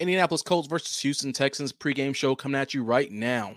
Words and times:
Indianapolis 0.00 0.42
Colts 0.42 0.68
versus 0.68 1.00
Houston 1.00 1.32
Texans 1.32 1.72
pregame 1.72 2.14
show 2.14 2.36
coming 2.36 2.60
at 2.60 2.72
you 2.72 2.84
right 2.84 3.10
now. 3.10 3.56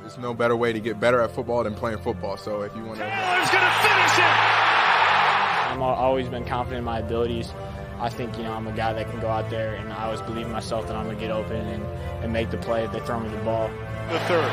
There's 0.00 0.18
no 0.18 0.34
better 0.34 0.56
way 0.56 0.72
to 0.72 0.80
get 0.80 0.98
better 0.98 1.20
at 1.20 1.30
football 1.30 1.62
than 1.62 1.74
playing 1.74 1.98
football. 1.98 2.36
So 2.36 2.62
if 2.62 2.74
you 2.74 2.84
want 2.84 2.98
to, 2.98 3.04
Taylor's 3.04 3.50
going 3.50 3.62
to 3.62 3.70
finish 3.82 4.18
it. 4.18 4.60
I've 5.70 5.80
always 5.80 6.28
been 6.28 6.44
confident 6.44 6.78
in 6.78 6.84
my 6.84 6.98
abilities. 6.98 7.52
I 8.00 8.08
think 8.08 8.36
you 8.36 8.42
know 8.42 8.52
I'm 8.52 8.66
a 8.66 8.72
guy 8.72 8.92
that 8.94 9.10
can 9.10 9.20
go 9.20 9.28
out 9.28 9.50
there, 9.50 9.74
and 9.74 9.92
I 9.92 10.06
always 10.06 10.22
believe 10.22 10.46
in 10.46 10.52
myself 10.52 10.86
that 10.88 10.96
I'm 10.96 11.04
gonna 11.04 11.20
get 11.20 11.30
open 11.30 11.56
and, 11.56 11.84
and 12.24 12.32
make 12.32 12.50
the 12.50 12.56
play 12.56 12.84
if 12.84 12.92
they 12.92 13.00
throw 13.00 13.20
me 13.20 13.28
the 13.28 13.44
ball. 13.44 13.68
The 14.10 14.18
third, 14.20 14.48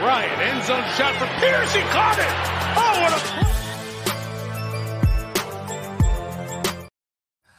Ryan 0.00 0.40
end 0.40 0.64
zone 0.64 0.84
shot 0.96 1.16
for 1.16 1.26
Pierce. 1.40 1.74
He 1.74 1.80
caught 1.90 2.18
it. 2.18 2.32
Oh, 2.78 3.02
what 3.02 3.61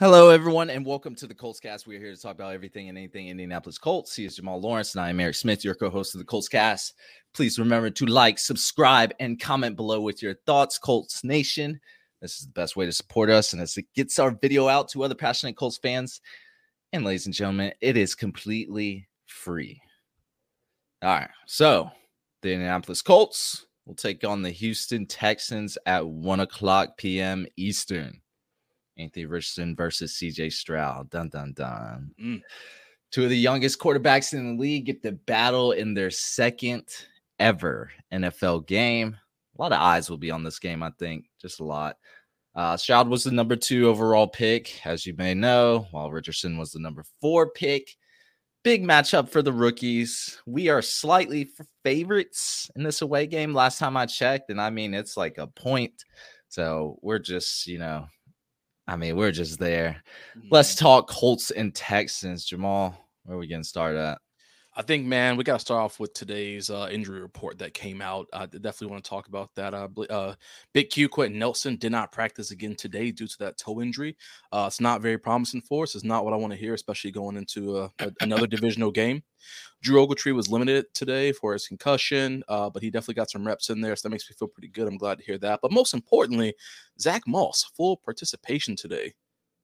Hello, 0.03 0.27
everyone, 0.31 0.69
and 0.69 0.85
welcome 0.85 1.15
to 1.15 1.27
the 1.27 1.33
Colts 1.33 1.61
Cast. 1.61 1.87
We 1.87 1.95
are 1.95 1.99
here 1.99 2.13
to 2.13 2.21
talk 2.21 2.35
about 2.35 2.53
everything 2.53 2.89
and 2.89 2.97
anything 2.97 3.29
Indianapolis 3.29 3.77
Colts. 3.77 4.13
He 4.13 4.25
is 4.25 4.35
Jamal 4.35 4.59
Lawrence, 4.59 4.93
and 4.93 5.01
I 5.01 5.09
am 5.09 5.19
Eric 5.21 5.35
Smith, 5.35 5.63
your 5.63 5.75
co-host 5.75 6.13
of 6.13 6.19
the 6.19 6.25
Colts 6.25 6.49
Cast. 6.49 6.95
Please 7.33 7.57
remember 7.57 7.89
to 7.89 8.05
like, 8.05 8.37
subscribe, 8.37 9.13
and 9.21 9.39
comment 9.39 9.77
below 9.77 10.01
with 10.01 10.21
your 10.21 10.33
thoughts, 10.45 10.77
Colts 10.77 11.23
Nation. 11.23 11.79
This 12.21 12.37
is 12.37 12.47
the 12.47 12.51
best 12.51 12.75
way 12.75 12.85
to 12.85 12.91
support 12.91 13.29
us, 13.29 13.53
and 13.53 13.61
as 13.61 13.77
it 13.77 13.85
gets 13.95 14.19
our 14.19 14.31
video 14.31 14.67
out 14.67 14.89
to 14.89 15.03
other 15.05 15.15
passionate 15.15 15.55
Colts 15.55 15.77
fans. 15.77 16.19
And 16.91 17.05
ladies 17.05 17.25
and 17.25 17.33
gentlemen, 17.33 17.71
it 17.79 17.95
is 17.95 18.13
completely 18.13 19.07
free. 19.27 19.81
All 21.01 21.11
right, 21.11 21.29
so 21.47 21.89
the 22.41 22.51
Indianapolis 22.51 23.01
Colts 23.01 23.67
will 23.85 23.95
take 23.95 24.25
on 24.25 24.41
the 24.41 24.51
Houston 24.51 25.05
Texans 25.05 25.77
at 25.85 26.05
1 26.05 26.41
o'clock 26.41 26.97
p.m. 26.97 27.47
Eastern. 27.55 28.19
Anthony 28.97 29.25
Richardson 29.25 29.75
versus 29.75 30.13
CJ 30.13 30.51
Stroud. 30.53 31.09
Dun 31.09 31.29
dun 31.29 31.53
dun. 31.53 32.11
Mm. 32.21 32.41
Two 33.11 33.23
of 33.23 33.29
the 33.29 33.37
youngest 33.37 33.79
quarterbacks 33.79 34.33
in 34.33 34.55
the 34.55 34.61
league 34.61 34.85
get 34.85 35.03
the 35.03 35.11
battle 35.11 35.71
in 35.71 35.93
their 35.93 36.09
second 36.09 36.83
ever 37.39 37.91
NFL 38.11 38.65
game. 38.65 39.15
A 39.57 39.61
lot 39.61 39.71
of 39.71 39.79
eyes 39.79 40.09
will 40.09 40.17
be 40.17 40.31
on 40.31 40.43
this 40.43 40.59
game, 40.59 40.81
I 40.81 40.91
think. 40.97 41.25
Just 41.39 41.59
a 41.59 41.63
lot. 41.63 41.97
Uh, 42.55 42.77
Stroud 42.77 43.07
was 43.07 43.23
the 43.23 43.31
number 43.31 43.55
two 43.55 43.87
overall 43.87 44.27
pick, 44.27 44.85
as 44.85 45.05
you 45.05 45.13
may 45.17 45.33
know, 45.33 45.87
while 45.91 46.11
Richardson 46.11 46.57
was 46.57 46.71
the 46.71 46.79
number 46.79 47.03
four 47.19 47.49
pick. 47.49 47.95
Big 48.63 48.83
matchup 48.83 49.29
for 49.29 49.41
the 49.41 49.51
rookies. 49.51 50.39
We 50.45 50.69
are 50.69 50.81
slightly 50.81 51.49
favorites 51.83 52.71
in 52.75 52.83
this 52.83 53.01
away 53.01 53.27
game. 53.27 53.53
Last 53.53 53.77
time 53.77 53.97
I 53.97 54.05
checked, 54.05 54.49
and 54.49 54.61
I 54.61 54.69
mean, 54.69 54.93
it's 54.93 55.17
like 55.17 55.37
a 55.37 55.47
point. 55.47 56.05
So 56.47 56.97
we're 57.01 57.19
just, 57.19 57.67
you 57.67 57.79
know, 57.79 58.07
I 58.87 58.95
mean, 58.95 59.15
we're 59.15 59.31
just 59.31 59.59
there. 59.59 60.03
Let's 60.51 60.75
talk 60.75 61.07
Colts 61.09 61.51
and 61.51 61.73
Texans. 61.73 62.45
Jamal, 62.45 62.97
where 63.23 63.37
are 63.37 63.39
we 63.39 63.47
getting 63.47 63.63
started 63.63 63.99
at? 63.99 64.17
I 64.75 64.81
think, 64.81 65.05
man, 65.05 65.37
we 65.37 65.43
got 65.43 65.53
to 65.53 65.59
start 65.59 65.83
off 65.83 65.99
with 65.99 66.13
today's 66.13 66.71
uh, 66.71 66.89
injury 66.91 67.21
report 67.21 67.59
that 67.59 67.75
came 67.75 68.01
out. 68.01 68.27
I 68.33 68.47
definitely 68.47 68.87
want 68.87 69.03
to 69.03 69.09
talk 69.09 69.27
about 69.27 69.53
that. 69.53 69.73
Uh, 69.75 69.87
uh, 70.09 70.33
Big 70.73 70.89
Q, 70.89 71.09
Quenton 71.09 71.37
Nelson 71.37 71.75
did 71.75 71.91
not 71.91 72.11
practice 72.11 72.49
again 72.49 72.75
today 72.75 73.11
due 73.11 73.27
to 73.27 73.37
that 73.39 73.57
toe 73.59 73.81
injury. 73.81 74.17
Uh, 74.51 74.65
it's 74.67 74.81
not 74.81 75.01
very 75.01 75.19
promising 75.19 75.61
for 75.61 75.83
us. 75.83 75.93
It's 75.93 76.03
not 76.03 76.25
what 76.25 76.33
I 76.33 76.37
want 76.37 76.53
to 76.53 76.59
hear, 76.59 76.73
especially 76.73 77.11
going 77.11 77.37
into 77.37 77.77
uh, 77.77 77.89
a, 77.99 78.11
another 78.21 78.47
divisional 78.47 78.89
game. 78.89 79.21
Drew 79.83 80.03
Ogletree 80.03 80.33
was 80.33 80.49
limited 80.49 80.85
today 80.95 81.33
for 81.33 81.53
his 81.53 81.67
concussion, 81.67 82.43
uh, 82.47 82.69
but 82.69 82.81
he 82.81 82.89
definitely 82.89 83.15
got 83.15 83.29
some 83.29 83.45
reps 83.45 83.69
in 83.69 83.79
there, 83.79 83.95
so 83.95 84.07
that 84.07 84.11
makes 84.11 84.27
me 84.27 84.35
feel 84.39 84.47
pretty 84.47 84.69
good. 84.69 84.87
I'm 84.87 84.97
glad 84.97 85.19
to 85.19 85.23
hear 85.23 85.37
that. 85.39 85.59
But 85.61 85.71
most 85.71 85.93
importantly, 85.93 86.55
Zach 86.99 87.21
Moss, 87.27 87.63
full 87.75 87.97
participation 87.97 88.75
today. 88.75 89.13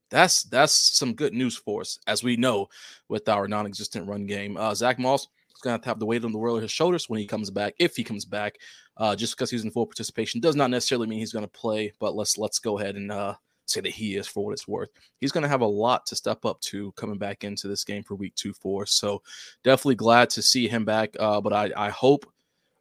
That's 0.09 0.43
that's 0.43 0.73
some 0.73 1.13
good 1.13 1.33
news 1.33 1.55
for 1.55 1.81
us, 1.81 1.99
as 2.07 2.23
we 2.23 2.35
know 2.35 2.69
with 3.07 3.29
our 3.29 3.47
non-existent 3.47 4.07
run 4.07 4.25
game. 4.25 4.57
Uh, 4.57 4.73
Zach 4.73 4.99
Moss 4.99 5.27
is 5.55 5.61
going 5.61 5.79
to 5.79 5.85
have 5.87 5.99
the 5.99 6.05
weight 6.05 6.23
of 6.23 6.31
the 6.31 6.37
world 6.37 6.57
on 6.57 6.61
his 6.63 6.71
shoulders 6.71 7.09
when 7.09 7.19
he 7.19 7.27
comes 7.27 7.49
back, 7.49 7.75
if 7.79 7.95
he 7.95 8.03
comes 8.03 8.25
back. 8.25 8.57
Uh, 8.97 9.15
just 9.15 9.35
because 9.35 9.49
he's 9.49 9.63
in 9.63 9.71
full 9.71 9.85
participation 9.85 10.41
does 10.41 10.57
not 10.57 10.69
necessarily 10.69 11.07
mean 11.07 11.19
he's 11.19 11.31
going 11.31 11.45
to 11.45 11.51
play. 11.51 11.93
But 11.99 12.15
let's 12.15 12.37
let's 12.37 12.59
go 12.59 12.79
ahead 12.79 12.95
and 12.95 13.11
uh, 13.11 13.35
say 13.65 13.81
that 13.81 13.91
he 13.91 14.15
is 14.15 14.27
for 14.27 14.43
what 14.43 14.53
it's 14.53 14.67
worth. 14.67 14.89
He's 15.19 15.31
going 15.31 15.43
to 15.43 15.47
have 15.49 15.61
a 15.61 15.65
lot 15.65 16.05
to 16.07 16.15
step 16.15 16.43
up 16.43 16.59
to 16.61 16.91
coming 16.93 17.17
back 17.17 17.43
into 17.43 17.67
this 17.67 17.83
game 17.83 18.03
for 18.03 18.15
week 18.15 18.35
two, 18.35 18.53
four. 18.53 18.85
So 18.85 19.21
definitely 19.63 19.95
glad 19.95 20.29
to 20.31 20.41
see 20.41 20.67
him 20.67 20.85
back. 20.85 21.15
Uh, 21.19 21.39
but 21.39 21.53
I 21.53 21.71
I 21.77 21.89
hope 21.89 22.25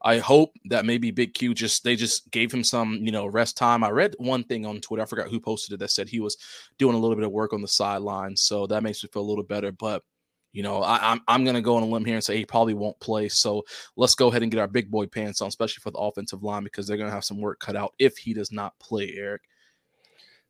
I 0.03 0.19
hope 0.19 0.53
that 0.67 0.85
maybe 0.87 1.11
Big 1.11 1.35
Q 1.35 1.55
just 1.55 1.83
they 1.83 1.97
just 1.97 2.31
gave 2.31 2.53
him 2.53 2.63
some 2.63 2.95
you 2.95 3.11
know 3.11 3.27
rest 3.27 3.57
time. 3.57 3.83
I 3.83 3.91
read 3.91 4.15
one 4.19 4.45
thing 4.45 4.65
on 4.65 4.81
Twitter, 4.81 5.03
I 5.03 5.07
forgot 5.07 5.29
who 5.29 5.41
posted 5.41 5.75
it 5.75 5.79
that 5.79 5.91
said 5.91 6.09
he 6.09 6.21
was 6.21 6.37
doing 6.79 6.95
a 6.95 6.99
little 6.99 7.17
bit 7.17 7.25
of 7.25 7.33
work 7.33 7.53
on 7.53 7.63
the 7.63 7.69
sideline, 7.69 8.37
so 8.37 8.67
that 8.69 8.83
makes 8.83 9.03
me 9.03 9.11
feel 9.13 9.23
a 9.23 9.31
little 9.31 9.45
better. 9.45 9.73
But 9.73 10.03
you 10.53 10.63
know, 10.63 10.83
I, 10.83 10.97
am 10.97 11.03
I'm, 11.03 11.21
I'm 11.29 11.45
gonna 11.45 11.61
go 11.61 11.77
on 11.77 11.83
a 11.83 11.87
limb 11.87 12.05
here 12.05 12.15
and 12.15 12.25
say 12.25 12.37
he 12.37 12.45
probably 12.45 12.75
won't 12.75 12.99
play. 13.01 13.29
So 13.29 13.65
let's 13.97 14.15
go 14.15 14.29
ahead 14.29 14.43
and 14.43 14.51
get 14.51 14.61
our 14.61 14.69
big 14.69 14.91
boy 14.91 15.07
pants 15.07 15.41
on, 15.41 15.49
especially 15.49 15.81
for 15.83 15.91
the 15.91 15.99
offensive 15.99 16.43
line 16.43 16.65
because 16.65 16.87
they're 16.87 16.97
gonna 16.97 17.11
have 17.11 17.25
some 17.25 17.41
work 17.41 17.59
cut 17.59 17.77
out 17.77 17.95
if 17.99 18.17
he 18.17 18.35
does 18.35 18.53
not 18.53 18.79
play. 18.79 19.13
Eric. 19.17 19.43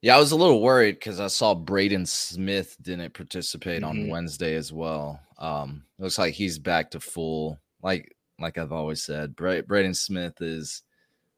Yeah, 0.01 0.15
I 0.15 0.21
was 0.21 0.31
a 0.31 0.37
little 0.37 0.63
worried 0.63 0.95
because 0.95 1.19
I 1.19 1.27
saw 1.27 1.55
Braden 1.55 2.07
Smith 2.07 2.77
didn't 2.81 3.15
participate 3.15 3.83
mm-hmm. 3.83 4.03
on 4.03 4.09
Wednesday 4.09 4.55
as 4.55 4.73
well. 4.73 5.21
Um, 5.39 5.83
looks 5.99 6.19
like 6.19 6.35
he's 6.35 6.59
back 6.59 6.93
to 6.93 7.01
full 7.01 7.59
like 7.83 8.15
like 8.39 8.59
I've 8.59 8.73
always 8.73 9.03
said, 9.03 9.37
Bra- 9.37 9.63
Braden 9.63 9.95
Smith 9.95 10.41
is 10.41 10.83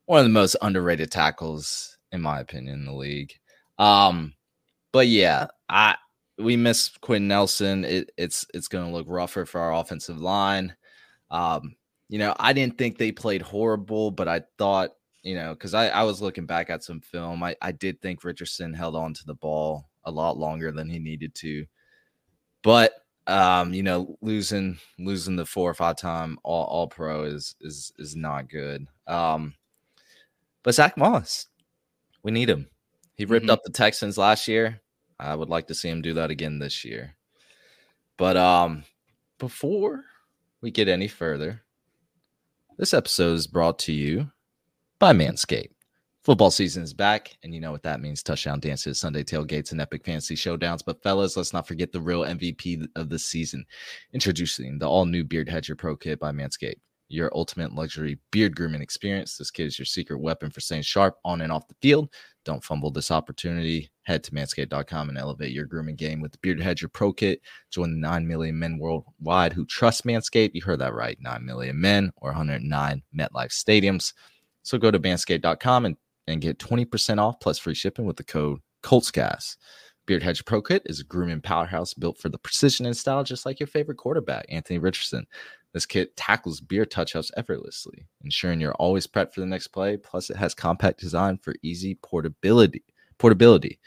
one 0.06 0.18
of 0.18 0.24
the 0.24 0.30
most 0.30 0.56
underrated 0.62 1.10
tackles, 1.10 1.96
in 2.12 2.20
my 2.20 2.40
opinion, 2.40 2.80
in 2.80 2.84
the 2.84 2.92
league. 2.92 3.32
Um, 3.78 4.34
but 4.92 5.06
yeah, 5.08 5.46
I 5.68 5.96
we 6.38 6.56
miss 6.56 6.90
Quinn 7.00 7.28
Nelson. 7.28 7.84
It, 7.84 8.10
it's 8.16 8.44
it's 8.54 8.68
going 8.68 8.86
to 8.86 8.92
look 8.92 9.06
rougher 9.08 9.46
for 9.46 9.60
our 9.60 9.74
offensive 9.74 10.20
line. 10.20 10.74
Um, 11.30 11.76
you 12.08 12.18
know, 12.18 12.34
I 12.38 12.52
didn't 12.52 12.76
think 12.76 12.98
they 12.98 13.12
played 13.12 13.42
horrible, 13.42 14.10
but 14.10 14.26
I 14.26 14.42
thought, 14.58 14.90
you 15.22 15.36
know, 15.36 15.54
because 15.54 15.74
I, 15.74 15.88
I 15.88 16.02
was 16.02 16.20
looking 16.20 16.46
back 16.46 16.70
at 16.70 16.82
some 16.82 17.00
film, 17.00 17.42
I, 17.42 17.54
I 17.62 17.70
did 17.72 18.00
think 18.00 18.24
Richardson 18.24 18.74
held 18.74 18.96
on 18.96 19.14
to 19.14 19.24
the 19.26 19.34
ball 19.34 19.88
a 20.04 20.10
lot 20.10 20.36
longer 20.36 20.72
than 20.72 20.88
he 20.88 20.98
needed 20.98 21.34
to. 21.36 21.64
But 22.62 22.92
um, 23.26 23.72
you 23.72 23.82
know, 23.82 24.16
losing 24.20 24.78
losing 24.98 25.36
the 25.36 25.47
four 25.47 25.70
or 25.70 25.75
five 25.75 25.97
time 25.97 26.38
all, 26.42 26.64
all 26.64 26.88
pro 26.88 27.25
is 27.25 27.54
is 27.60 27.92
is 27.98 28.16
not 28.16 28.48
good. 28.48 28.86
Um, 29.06 29.54
but 30.62 30.75
Zach 30.75 30.97
Moss, 30.97 31.47
we 32.22 32.32
need 32.32 32.50
him. 32.50 32.69
He 33.14 33.25
ripped 33.25 33.44
mm-hmm. 33.44 33.53
up 33.53 33.62
the 33.64 33.70
Texans 33.70 34.19
last 34.19 34.48
year. 34.48 34.80
I 35.19 35.34
would 35.34 35.50
like 35.50 35.66
to 35.69 35.75
see 35.75 35.88
him 35.88 36.03
do 36.03 36.14
that 36.14 36.30
again 36.30 36.59
this 36.59 36.84
year. 36.84 37.14
But 38.16 38.36
um, 38.36 38.84
before 39.38 40.04
we 40.60 40.70
get 40.70 40.88
any 40.88 41.09
further, 41.09 41.62
this 42.78 42.94
episode 42.94 43.34
is 43.34 43.47
brought 43.47 43.78
to 43.80 43.92
you 43.92 44.30
by 44.98 45.12
Manscaped. 45.12 45.72
Football 46.22 46.50
season 46.50 46.82
is 46.82 46.92
back, 46.92 47.34
and 47.42 47.54
you 47.54 47.62
know 47.62 47.72
what 47.72 47.82
that 47.82 48.03
means 48.03 48.22
touchdown 48.22 48.60
dances, 48.60 49.00
Sunday 49.00 49.25
tailgates, 49.25 49.72
and 49.72 49.81
epic 49.81 50.04
fantasy 50.04 50.34
showdowns. 50.34 50.82
But, 50.84 51.03
fellas, 51.03 51.34
let's 51.34 51.54
not 51.54 51.66
forget 51.66 51.92
the 51.92 52.00
real 52.00 52.25
MVP 52.25 52.86
of 52.94 53.08
the 53.08 53.19
season. 53.19 53.64
Introducing 54.12 54.78
the 54.78 54.86
all 54.86 55.06
new 55.06 55.25
Beard 55.25 55.48
Hedger 55.48 55.75
Pro 55.75 55.97
Kit 55.97 56.20
by 56.20 56.30
Manscaped, 56.30 56.75
your 57.09 57.34
ultimate 57.34 57.72
luxury 57.72 58.19
beard 58.32 58.54
grooming 58.54 58.82
experience. 58.82 59.38
This 59.38 59.50
kit 59.50 59.66
is 59.66 59.78
your 59.78 59.86
secret 59.86 60.20
weapon 60.20 60.50
for 60.50 60.60
staying 60.60 60.82
sharp 60.82 61.16
on 61.25 61.41
and 61.41 61.50
off 61.50 61.69
the 61.69 61.75
field. 61.80 62.12
Don't 62.44 62.62
fumble 62.62 62.91
this 62.91 63.10
opportunity. 63.10 63.91
Head 64.03 64.22
to 64.25 64.30
manscaped.com 64.32 65.09
and 65.09 65.16
elevate 65.16 65.53
your 65.53 65.64
grooming 65.64 65.97
game 65.97 66.20
with 66.20 66.32
the 66.32 66.38
Beard 66.42 66.60
Hedger 66.60 66.88
Pro 66.88 67.14
Kit. 67.14 67.41
Join 67.70 67.92
the 67.92 67.98
9 67.98 68.28
million 68.28 68.59
men 68.59 68.78
worldwide 68.78 69.54
who 69.54 69.64
trust 69.64 70.04
Manscaped. 70.04 70.50
You 70.53 70.60
heard 70.60 70.80
that 70.80 70.92
right 70.92 71.16
9 71.19 71.47
million 71.47 71.80
men 71.80 72.12
or 72.16 72.28
109 72.28 73.03
MetLife 73.16 73.53
stadiums. 73.53 74.12
So 74.62 74.76
go 74.76 74.91
to 74.91 74.98
manscaped.com 74.98 75.86
and 75.86 75.97
and 76.26 76.41
get 76.41 76.58
20% 76.58 77.19
off 77.19 77.41
plus 77.41 77.58
free 77.58 77.75
shipping 77.75 78.06
with 78.06 78.16
the 78.16 78.25
code 78.25 78.58
COLTSCAST. 78.82 79.56
Beard 80.06 80.22
Hedge 80.22 80.44
Pro 80.44 80.60
Kit 80.60 80.82
is 80.86 81.00
a 81.00 81.04
grooming 81.04 81.41
powerhouse 81.41 81.94
built 81.94 82.19
for 82.19 82.28
the 82.28 82.38
precision 82.38 82.86
and 82.86 82.97
style, 82.97 83.22
just 83.22 83.47
like 83.47 83.60
your 83.60 83.66
favorite 83.66 83.98
quarterback, 83.98 84.44
Anthony 84.48 84.78
Richardson. 84.78 85.27
This 85.72 85.86
kit 85.86 86.16
tackles 86.16 86.60
beard 86.60 86.91
touch-ups 86.91 87.30
effortlessly, 87.36 88.06
ensuring 88.24 88.60
you're 88.60 88.74
always 88.74 89.06
prepped 89.06 89.34
for 89.34 89.41
the 89.41 89.47
next 89.47 89.68
play. 89.68 89.97
Plus, 89.97 90.28
it 90.28 90.36
has 90.36 90.53
compact 90.53 90.98
design 90.98 91.39
for 91.39 91.54
easy 91.62 91.94
portability. 92.03 92.83
Portability. 93.18 93.78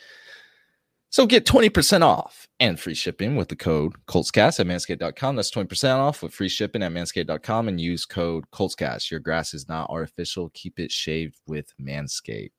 So 1.13 1.27
get 1.27 1.45
20% 1.45 2.01
off 2.01 2.47
and 2.59 2.79
free 2.79 2.95
shipping 2.95 3.35
with 3.35 3.47
the 3.47 3.55
code 3.55 3.93
ColtsCast 4.07 4.59
at 4.59 4.65
manscaped.com. 4.65 5.35
That's 5.35 5.51
20% 5.51 5.99
off 5.99 6.23
with 6.23 6.33
free 6.33 6.49
shipping 6.49 6.81
at 6.81 6.91
manscaped.com 6.91 7.67
and 7.67 7.79
use 7.79 8.03
code 8.03 8.49
ColtsCast. 8.49 9.11
Your 9.11 9.19
grass 9.19 9.53
is 9.53 9.69
not 9.69 9.91
artificial. 9.91 10.49
Keep 10.55 10.79
it 10.79 10.91
shaved 10.91 11.39
with 11.45 11.71
Manscaped. 11.79 12.49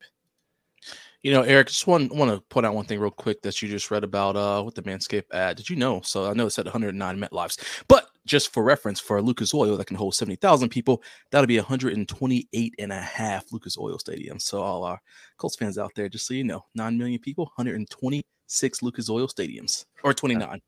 You 1.25 1.33
know, 1.33 1.43
Eric, 1.43 1.67
just 1.67 1.89
want 1.89 2.15
want 2.15 2.31
to 2.31 2.43
point 2.43 2.65
out 2.65 2.77
one 2.77 2.85
thing 2.85 3.01
real 3.01 3.11
quick 3.11 3.43
that 3.43 3.61
you 3.61 3.69
just 3.69 3.91
read 3.91 4.05
about 4.05 4.37
uh 4.37 4.63
with 4.65 4.77
the 4.77 4.83
Manscaped 4.83 5.33
ad. 5.33 5.57
Did 5.57 5.69
you 5.69 5.75
know? 5.75 6.01
So 6.03 6.31
I 6.31 6.35
know 6.35 6.47
it 6.47 6.51
said 6.51 6.67
109 6.67 7.19
MetLives, 7.19 7.83
but 7.89 8.07
just 8.25 8.53
for 8.53 8.63
reference, 8.63 9.01
for 9.01 9.21
Lucas 9.21 9.53
Oil 9.53 9.77
that 9.77 9.87
can 9.89 9.97
hold 9.97 10.15
70,000 10.15 10.69
people, 10.69 11.03
that'll 11.33 11.49
be 11.49 11.59
128 11.59 12.75
and 12.79 12.93
a 12.93 13.01
half 13.01 13.51
Lucas 13.51 13.77
Oil 13.77 13.99
Stadium. 13.99 14.39
So 14.39 14.63
all 14.63 14.85
our 14.85 15.01
Colts 15.39 15.57
fans 15.57 15.77
out 15.77 15.91
there, 15.97 16.09
just 16.09 16.29
so 16.29 16.35
you 16.35 16.45
know, 16.45 16.65
9 16.77 16.97
million 16.97 17.19
people, 17.19 17.47
128 17.57 18.25
six 18.47 18.83
Lucas 18.83 19.09
Oil 19.11 19.27
stadiums 19.27 19.85
or 20.03 20.15
29. 20.15 20.61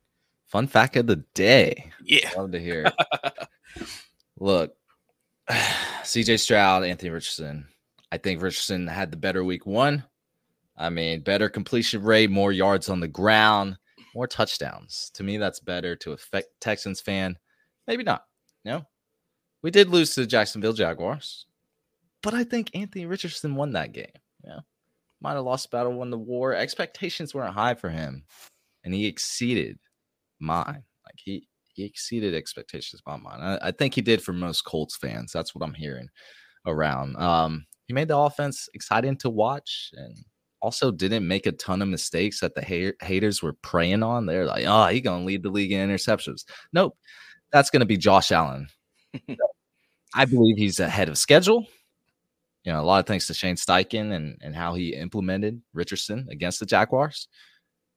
Fun 0.46 0.66
fact 0.66 0.96
of 0.96 1.06
the 1.06 1.16
day. 1.34 1.90
Yeah. 2.04 2.30
Love 2.36 2.52
to 2.52 2.60
hear. 2.60 2.90
Look, 4.38 4.74
CJ 5.50 6.38
Stroud, 6.40 6.84
Anthony 6.84 7.10
Richardson. 7.10 7.66
I 8.12 8.18
think 8.18 8.40
Richardson 8.40 8.86
had 8.86 9.10
the 9.10 9.16
better 9.16 9.44
week 9.44 9.66
one. 9.66 10.04
I 10.76 10.90
mean, 10.90 11.20
better 11.20 11.48
completion 11.48 12.02
rate, 12.02 12.30
more 12.30 12.52
yards 12.52 12.88
on 12.88 13.00
the 13.00 13.08
ground, 13.08 13.78
more 14.14 14.26
touchdowns. 14.26 15.10
To 15.14 15.22
me, 15.22 15.38
that's 15.38 15.58
better 15.60 15.96
to 15.96 16.12
affect 16.12 16.48
Texans 16.60 17.00
fan. 17.00 17.36
Maybe 17.86 18.04
not. 18.04 18.24
You 18.64 18.72
know, 18.72 18.86
we 19.62 19.70
did 19.70 19.88
lose 19.88 20.14
to 20.14 20.20
the 20.20 20.26
Jacksonville 20.26 20.72
Jaguars, 20.74 21.46
but 22.22 22.34
I 22.34 22.44
think 22.44 22.70
Anthony 22.74 23.06
Richardson 23.06 23.54
won 23.54 23.72
that 23.72 23.92
game. 23.92 24.06
Yeah. 24.44 24.60
Might 25.20 25.34
have 25.34 25.44
lost 25.44 25.70
battle, 25.70 25.92
won 25.92 26.10
the 26.10 26.18
war. 26.18 26.54
Expectations 26.54 27.34
weren't 27.34 27.54
high 27.54 27.74
for 27.74 27.88
him, 27.88 28.24
and 28.84 28.92
he 28.92 29.06
exceeded 29.06 29.78
mine. 30.40 30.82
Like 31.04 31.16
he 31.16 31.48
he 31.74 31.84
exceeded 31.84 32.34
expectations 32.34 33.02
by 33.04 33.16
mine. 33.16 33.40
I, 33.40 33.68
I, 33.68 33.70
think 33.70 33.94
he 33.94 34.00
did 34.00 34.22
for 34.22 34.32
most 34.32 34.62
Colts 34.62 34.96
fans. 34.96 35.30
That's 35.30 35.54
what 35.54 35.62
I'm 35.62 35.74
hearing 35.74 36.08
around. 36.66 37.16
Um, 37.16 37.66
he 37.86 37.92
made 37.92 38.08
the 38.08 38.16
offense 38.16 38.68
exciting 38.72 39.16
to 39.18 39.30
watch 39.30 39.90
and 39.94 40.16
also 40.62 40.90
didn't 40.90 41.28
make 41.28 41.46
a 41.46 41.52
ton 41.52 41.82
of 41.82 41.88
mistakes 41.88 42.40
that 42.40 42.54
the 42.54 42.64
ha- 42.64 43.06
haters 43.06 43.42
were 43.42 43.52
preying 43.62 44.02
on. 44.02 44.26
They're 44.26 44.46
like, 44.46 44.64
oh, 44.66 44.86
he's 44.86 45.02
going 45.02 45.20
to 45.20 45.26
lead 45.26 45.42
the 45.42 45.50
league 45.50 45.72
in 45.72 45.88
interceptions. 45.88 46.44
Nope. 46.72 46.96
That's 47.52 47.70
going 47.70 47.80
to 47.80 47.86
be 47.86 47.96
Josh 47.96 48.32
Allen. 48.32 48.68
I 50.14 50.24
believe 50.24 50.56
he's 50.56 50.80
ahead 50.80 51.08
of 51.08 51.18
schedule. 51.18 51.66
You 52.66 52.72
know, 52.72 52.80
a 52.80 52.82
lot 52.82 52.98
of 52.98 53.06
thanks 53.06 53.28
to 53.28 53.34
Shane 53.34 53.54
Steichen 53.54 54.12
and, 54.12 54.36
and 54.42 54.54
how 54.54 54.74
he 54.74 54.92
implemented 54.92 55.62
Richardson 55.72 56.26
against 56.30 56.58
the 56.58 56.66
Jaguars. 56.66 57.28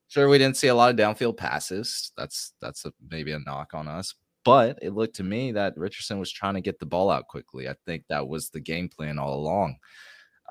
Sure, 0.09 0.29
we 0.29 0.37
didn't 0.37 0.57
see 0.57 0.67
a 0.67 0.75
lot 0.75 0.91
of 0.91 0.95
downfield 0.95 1.37
passes. 1.37 2.11
That's 2.15 2.53
that's 2.61 2.85
a, 2.85 2.93
maybe 3.09 3.31
a 3.31 3.39
knock 3.39 3.73
on 3.73 3.87
us. 3.87 4.13
But 4.45 4.77
it 4.81 4.93
looked 4.93 5.15
to 5.17 5.23
me 5.23 5.51
that 5.53 5.75
Richardson 5.75 6.19
was 6.19 6.31
trying 6.31 6.53
to 6.53 6.61
get 6.61 6.79
the 6.79 6.85
ball 6.85 7.09
out 7.09 7.27
quickly. 7.27 7.67
I 7.67 7.75
think 7.85 8.03
that 8.09 8.27
was 8.27 8.49
the 8.49 8.59
game 8.59 8.89
plan 8.89 9.19
all 9.19 9.33
along. 9.33 9.77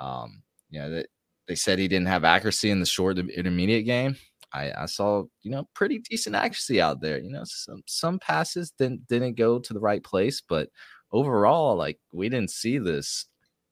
Um, 0.01 0.43
you 0.69 0.81
know, 0.81 0.91
that 0.91 1.07
they 1.47 1.55
said 1.55 1.79
he 1.79 1.89
didn't 1.89 2.09
have 2.09 2.25
accuracy 2.25 2.71
in 2.71 2.81
the 2.81 2.87
short 2.87 3.19
intermediate 3.19 3.87
game. 3.87 4.17
I, 4.53 4.73
I 4.73 4.87
saw, 4.87 5.25
you 5.43 5.51
know, 5.51 5.69
pretty 5.75 6.01
decent 6.01 6.37
accuracy 6.37 6.81
out 6.81 7.01
there. 7.01 7.19
You 7.19 7.31
know, 7.31 7.43
some 7.45 7.83
some 7.87 8.19
passes 8.19 8.73
didn't 8.73 9.07
didn't 9.07 9.35
go 9.35 9.59
to 9.59 9.73
the 9.73 9.81
right 9.81 10.03
place, 10.03 10.43
but 10.47 10.71
overall, 11.13 11.77
like 11.77 11.99
we 12.13 12.29
didn't 12.29 12.51
see 12.51 12.79
this, 12.79 13.27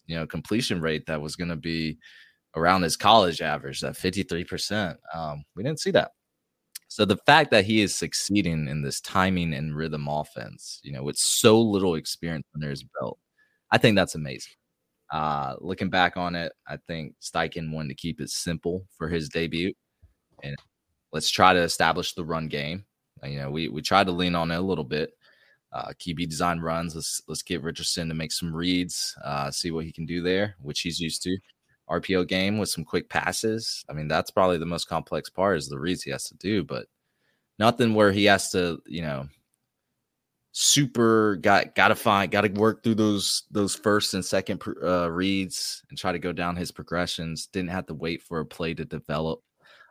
you 0.06 0.16
know, 0.16 0.26
completion 0.26 0.80
rate 0.80 1.06
that 1.06 1.20
was 1.20 1.36
going 1.36 1.50
to 1.50 1.56
be 1.56 1.98
around 2.54 2.82
his 2.82 2.96
college 2.96 3.40
average, 3.42 3.80
that 3.80 3.94
53%. 3.94 4.96
Um, 5.14 5.44
we 5.54 5.62
didn't 5.62 5.80
see 5.80 5.90
that. 5.92 6.12
So 6.88 7.04
the 7.04 7.18
fact 7.26 7.50
that 7.50 7.64
he 7.64 7.82
is 7.82 7.94
succeeding 7.94 8.68
in 8.68 8.82
this 8.82 9.00
timing 9.00 9.54
and 9.54 9.76
rhythm 9.76 10.08
offense, 10.08 10.80
you 10.82 10.92
know, 10.92 11.02
with 11.02 11.16
so 11.16 11.60
little 11.60 11.96
experience 11.96 12.46
under 12.54 12.70
his 12.70 12.84
belt, 12.98 13.18
I 13.70 13.78
think 13.78 13.96
that's 13.96 14.14
amazing. 14.14 14.52
Uh, 15.12 15.54
looking 15.60 15.90
back 15.90 16.16
on 16.16 16.34
it, 16.34 16.52
I 16.66 16.78
think 16.86 17.14
Steichen 17.20 17.72
wanted 17.72 17.88
to 17.88 17.94
keep 17.94 18.20
it 18.20 18.30
simple 18.30 18.86
for 18.96 19.08
his 19.08 19.28
debut, 19.28 19.72
and 20.42 20.56
let's 21.12 21.30
try 21.30 21.52
to 21.52 21.60
establish 21.60 22.14
the 22.14 22.24
run 22.24 22.48
game. 22.48 22.84
You 23.24 23.38
know, 23.38 23.50
we 23.50 23.68
we 23.68 23.82
tried 23.82 24.06
to 24.06 24.12
lean 24.12 24.34
on 24.34 24.50
it 24.50 24.56
a 24.56 24.60
little 24.60 24.84
bit. 24.84 25.10
Uh, 25.76 25.92
QB 26.00 26.30
design 26.30 26.60
runs. 26.60 26.94
Let's 26.94 27.20
let's 27.28 27.42
get 27.42 27.62
Richardson 27.62 28.08
to 28.08 28.14
make 28.14 28.32
some 28.32 28.54
reads, 28.54 29.14
uh, 29.22 29.50
see 29.50 29.70
what 29.70 29.84
he 29.84 29.92
can 29.92 30.06
do 30.06 30.22
there, 30.22 30.56
which 30.62 30.80
he's 30.80 30.98
used 30.98 31.22
to. 31.24 31.36
RPO 31.90 32.26
game 32.28 32.56
with 32.56 32.70
some 32.70 32.82
quick 32.82 33.10
passes. 33.10 33.84
I 33.88 33.92
mean, 33.92 34.08
that's 34.08 34.30
probably 34.30 34.56
the 34.56 34.64
most 34.64 34.88
complex 34.88 35.28
part 35.28 35.58
is 35.58 35.68
the 35.68 35.78
reads 35.78 36.02
he 36.02 36.10
has 36.12 36.28
to 36.30 36.36
do, 36.36 36.64
but 36.64 36.86
nothing 37.58 37.92
where 37.92 38.10
he 38.10 38.24
has 38.24 38.50
to, 38.52 38.80
you 38.86 39.02
know, 39.02 39.28
super 40.52 41.36
got 41.36 41.74
got 41.74 41.88
to 41.88 41.94
find 41.94 42.32
got 42.32 42.40
to 42.40 42.48
work 42.58 42.82
through 42.82 42.94
those 42.94 43.42
those 43.50 43.76
first 43.76 44.14
and 44.14 44.24
second 44.24 44.62
uh, 44.82 45.10
reads 45.10 45.82
and 45.90 45.98
try 45.98 46.10
to 46.10 46.18
go 46.18 46.32
down 46.32 46.56
his 46.56 46.72
progressions. 46.72 47.48
Didn't 47.48 47.68
have 47.70 47.86
to 47.88 47.94
wait 47.94 48.22
for 48.22 48.40
a 48.40 48.46
play 48.46 48.72
to 48.72 48.86
develop. 48.86 49.42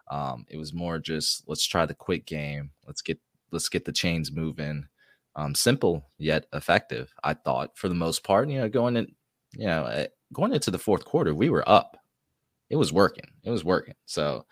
Um, 0.10 0.48
it 0.50 0.58
was 0.58 0.74
more 0.74 0.98
just 0.98 1.44
let's 1.48 1.66
try 1.66 1.86
the 1.86 1.94
quick 1.94 2.26
game. 2.26 2.72
Let's 2.88 3.04
get 3.04 3.20
let's 3.52 3.70
get 3.70 3.86
the 3.86 3.92
chains 3.92 4.32
moving. 4.32 4.88
Um, 5.36 5.54
simple 5.54 6.06
yet 6.18 6.46
effective. 6.54 7.14
I 7.24 7.34
thought 7.34 7.78
for 7.78 7.90
the 7.90 7.96
most 7.96 8.24
part. 8.24 8.50
You 8.50 8.60
know, 8.60 8.70
going 8.70 8.96
in, 8.98 9.08
you 9.54 9.68
know, 9.68 9.86
eh, 9.86 10.08
going 10.34 10.54
into 10.54 10.72
the 10.72 10.80
fourth 10.80 11.06
quarter, 11.06 11.34
we 11.34 11.50
were 11.50 11.68
up. 11.68 11.98
It 12.70 12.78
was 12.78 12.94
working. 12.94 13.28
It 13.44 13.52
was 13.52 13.64
working. 13.64 13.96
So, 14.06 14.46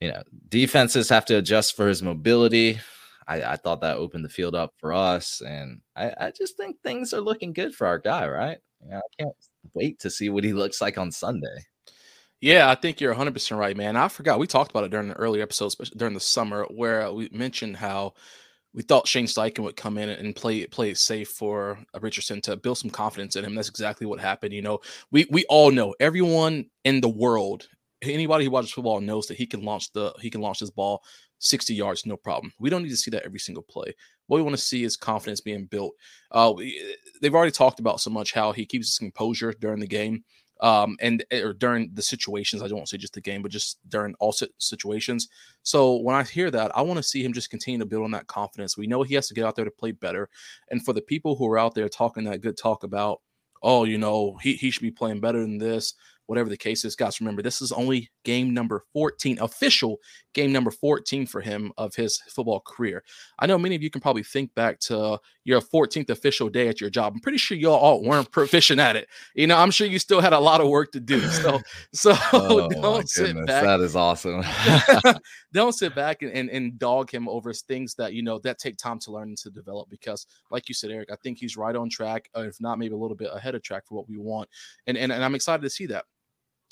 you 0.00 0.08
know, 0.08 0.22
defenses 0.48 1.08
have 1.10 1.24
to 1.26 1.36
adjust 1.36 1.76
for 1.76 1.86
his 1.86 2.02
mobility. 2.02 2.80
I, 3.26 3.42
I 3.42 3.56
thought 3.56 3.82
that 3.82 3.98
opened 3.98 4.24
the 4.24 4.30
field 4.30 4.54
up 4.54 4.72
for 4.78 4.92
us. 4.92 5.42
And 5.42 5.80
I, 5.94 6.12
I 6.18 6.32
just 6.36 6.56
think 6.56 6.76
things 6.82 7.12
are 7.12 7.20
looking 7.20 7.52
good 7.52 7.74
for 7.74 7.86
our 7.86 7.98
guy, 7.98 8.26
right? 8.26 8.58
Yeah, 8.88 8.98
I 8.98 9.22
can't 9.22 9.34
wait 9.74 10.00
to 10.00 10.10
see 10.10 10.30
what 10.30 10.44
he 10.44 10.52
looks 10.52 10.80
like 10.80 10.98
on 10.98 11.12
Sunday. 11.12 11.66
Yeah, 12.40 12.70
I 12.70 12.76
think 12.76 13.00
you're 13.00 13.14
100% 13.14 13.58
right, 13.58 13.76
man. 13.76 13.96
I 13.96 14.08
forgot 14.08 14.38
we 14.38 14.46
talked 14.46 14.70
about 14.70 14.84
it 14.84 14.90
during 14.90 15.08
the 15.08 15.14
early 15.14 15.42
episodes, 15.42 15.74
during 15.96 16.14
the 16.14 16.20
summer, 16.20 16.64
where 16.70 17.12
we 17.12 17.28
mentioned 17.32 17.76
how 17.76 18.14
we 18.78 18.84
thought 18.84 19.08
Shane 19.08 19.26
Steichen 19.26 19.64
would 19.64 19.74
come 19.74 19.98
in 19.98 20.08
and 20.08 20.36
play 20.36 20.64
play 20.64 20.90
it 20.90 20.98
safe 20.98 21.30
for 21.30 21.80
uh, 21.94 21.98
Richardson 22.00 22.40
to 22.42 22.56
build 22.56 22.78
some 22.78 22.90
confidence 22.90 23.34
in 23.34 23.44
him. 23.44 23.56
That's 23.56 23.68
exactly 23.68 24.06
what 24.06 24.20
happened. 24.20 24.54
You 24.54 24.62
know, 24.62 24.78
we 25.10 25.26
we 25.32 25.44
all 25.48 25.72
know 25.72 25.96
everyone 25.98 26.66
in 26.84 27.00
the 27.00 27.08
world, 27.08 27.66
anybody 28.02 28.44
who 28.44 28.52
watches 28.52 28.70
football 28.70 29.00
knows 29.00 29.26
that 29.26 29.36
he 29.36 29.46
can 29.46 29.64
launch 29.64 29.92
the 29.94 30.14
he 30.20 30.30
can 30.30 30.40
launch 30.40 30.60
his 30.60 30.70
ball 30.70 31.02
60 31.40 31.74
yards, 31.74 32.06
no 32.06 32.16
problem. 32.16 32.52
We 32.60 32.70
don't 32.70 32.84
need 32.84 32.90
to 32.90 32.96
see 32.96 33.10
that 33.10 33.24
every 33.24 33.40
single 33.40 33.64
play. 33.64 33.96
What 34.28 34.36
we 34.36 34.42
want 34.42 34.54
to 34.54 34.62
see 34.62 34.84
is 34.84 34.96
confidence 34.96 35.40
being 35.40 35.66
built. 35.66 35.94
Uh, 36.30 36.52
we, 36.56 36.80
they've 37.20 37.34
already 37.34 37.52
talked 37.52 37.80
about 37.80 38.00
so 38.00 38.10
much 38.10 38.32
how 38.32 38.52
he 38.52 38.64
keeps 38.64 38.88
his 38.88 38.98
composure 38.98 39.54
during 39.58 39.80
the 39.80 39.86
game 39.88 40.22
um, 40.60 40.96
and 41.00 41.24
eh, 41.30 41.40
or 41.40 41.52
during 41.52 41.90
the 41.94 42.02
situations. 42.02 42.62
I 42.62 42.68
don't 42.68 42.78
want 42.78 42.88
to 42.88 42.90
say 42.90 42.98
just 42.98 43.14
the 43.14 43.20
game, 43.20 43.42
but 43.42 43.50
just 43.50 43.78
during 43.88 44.14
all 44.20 44.34
situations. 44.58 45.28
So 45.62 45.96
when 45.96 46.16
I 46.16 46.22
hear 46.22 46.50
that, 46.50 46.76
I 46.76 46.82
want 46.82 46.98
to 46.98 47.02
see 47.02 47.22
him 47.22 47.32
just 47.32 47.50
continue 47.50 47.78
to 47.78 47.86
build 47.86 48.04
on 48.04 48.10
that 48.12 48.26
confidence. 48.26 48.76
We 48.76 48.86
know 48.86 49.02
he 49.02 49.14
has 49.14 49.28
to 49.28 49.34
get 49.34 49.44
out 49.44 49.56
there 49.56 49.64
to 49.64 49.70
play 49.70 49.92
better. 49.92 50.28
And 50.70 50.84
for 50.84 50.92
the 50.92 51.02
people 51.02 51.36
who 51.36 51.46
are 51.48 51.58
out 51.58 51.74
there 51.74 51.88
talking 51.88 52.24
that 52.24 52.40
good 52.40 52.56
talk 52.56 52.84
about, 52.84 53.20
oh, 53.62 53.84
you 53.84 53.98
know, 53.98 54.36
he, 54.42 54.54
he 54.54 54.70
should 54.70 54.82
be 54.82 54.90
playing 54.90 55.20
better 55.20 55.40
than 55.40 55.58
this 55.58 55.94
whatever 56.28 56.50
the 56.50 56.56
case 56.56 56.84
is. 56.84 56.94
Guys, 56.94 57.20
remember, 57.20 57.42
this 57.42 57.60
is 57.60 57.72
only 57.72 58.10
game 58.22 58.52
number 58.54 58.84
14, 58.92 59.38
official 59.40 59.96
game 60.34 60.52
number 60.52 60.70
14 60.70 61.26
for 61.26 61.40
him 61.40 61.72
of 61.78 61.94
his 61.94 62.20
football 62.28 62.60
career. 62.60 63.02
I 63.38 63.46
know 63.46 63.58
many 63.58 63.74
of 63.74 63.82
you 63.82 63.90
can 63.90 64.02
probably 64.02 64.22
think 64.22 64.54
back 64.54 64.78
to 64.80 65.18
your 65.48 65.62
14th 65.62 66.10
official 66.10 66.50
day 66.50 66.68
at 66.68 66.78
your 66.78 66.90
job. 66.90 67.14
I'm 67.14 67.20
pretty 67.20 67.38
sure 67.38 67.56
you 67.56 67.70
all 67.70 67.78
all 67.78 68.02
weren't 68.02 68.30
proficient 68.30 68.78
at 68.78 68.96
it. 68.96 69.08
You 69.34 69.46
know, 69.46 69.56
I'm 69.56 69.70
sure 69.70 69.86
you 69.86 69.98
still 69.98 70.20
had 70.20 70.34
a 70.34 70.38
lot 70.38 70.60
of 70.60 70.68
work 70.68 70.92
to 70.92 71.00
do. 71.00 71.20
So, 71.20 71.60
so 71.94 72.12
oh, 72.34 72.68
don't 72.82 73.08
sit 73.08 73.28
goodness. 73.28 73.46
back. 73.46 73.64
That 73.64 73.80
is 73.80 73.96
awesome. 73.96 74.44
don't 75.54 75.72
sit 75.72 75.94
back 75.94 76.20
and, 76.20 76.30
and, 76.32 76.50
and 76.50 76.78
dog 76.78 77.10
him 77.10 77.30
over 77.30 77.54
things 77.54 77.94
that, 77.94 78.12
you 78.12 78.22
know, 78.22 78.38
that 78.40 78.58
take 78.58 78.76
time 78.76 78.98
to 79.00 79.10
learn 79.10 79.28
and 79.28 79.38
to 79.38 79.50
develop 79.50 79.88
because, 79.88 80.26
like 80.50 80.68
you 80.68 80.74
said, 80.74 80.90
Eric, 80.90 81.10
I 81.10 81.16
think 81.22 81.38
he's 81.38 81.56
right 81.56 81.74
on 81.74 81.88
track, 81.88 82.28
uh, 82.36 82.42
if 82.42 82.60
not 82.60 82.78
maybe 82.78 82.92
a 82.92 82.98
little 82.98 83.16
bit 83.16 83.30
ahead 83.32 83.54
of 83.54 83.62
track 83.62 83.86
for 83.86 83.94
what 83.94 84.06
we 84.06 84.18
want. 84.18 84.50
And, 84.86 84.98
and, 84.98 85.10
and 85.10 85.24
I'm 85.24 85.34
excited 85.34 85.62
to 85.62 85.70
see 85.70 85.86
that. 85.86 86.04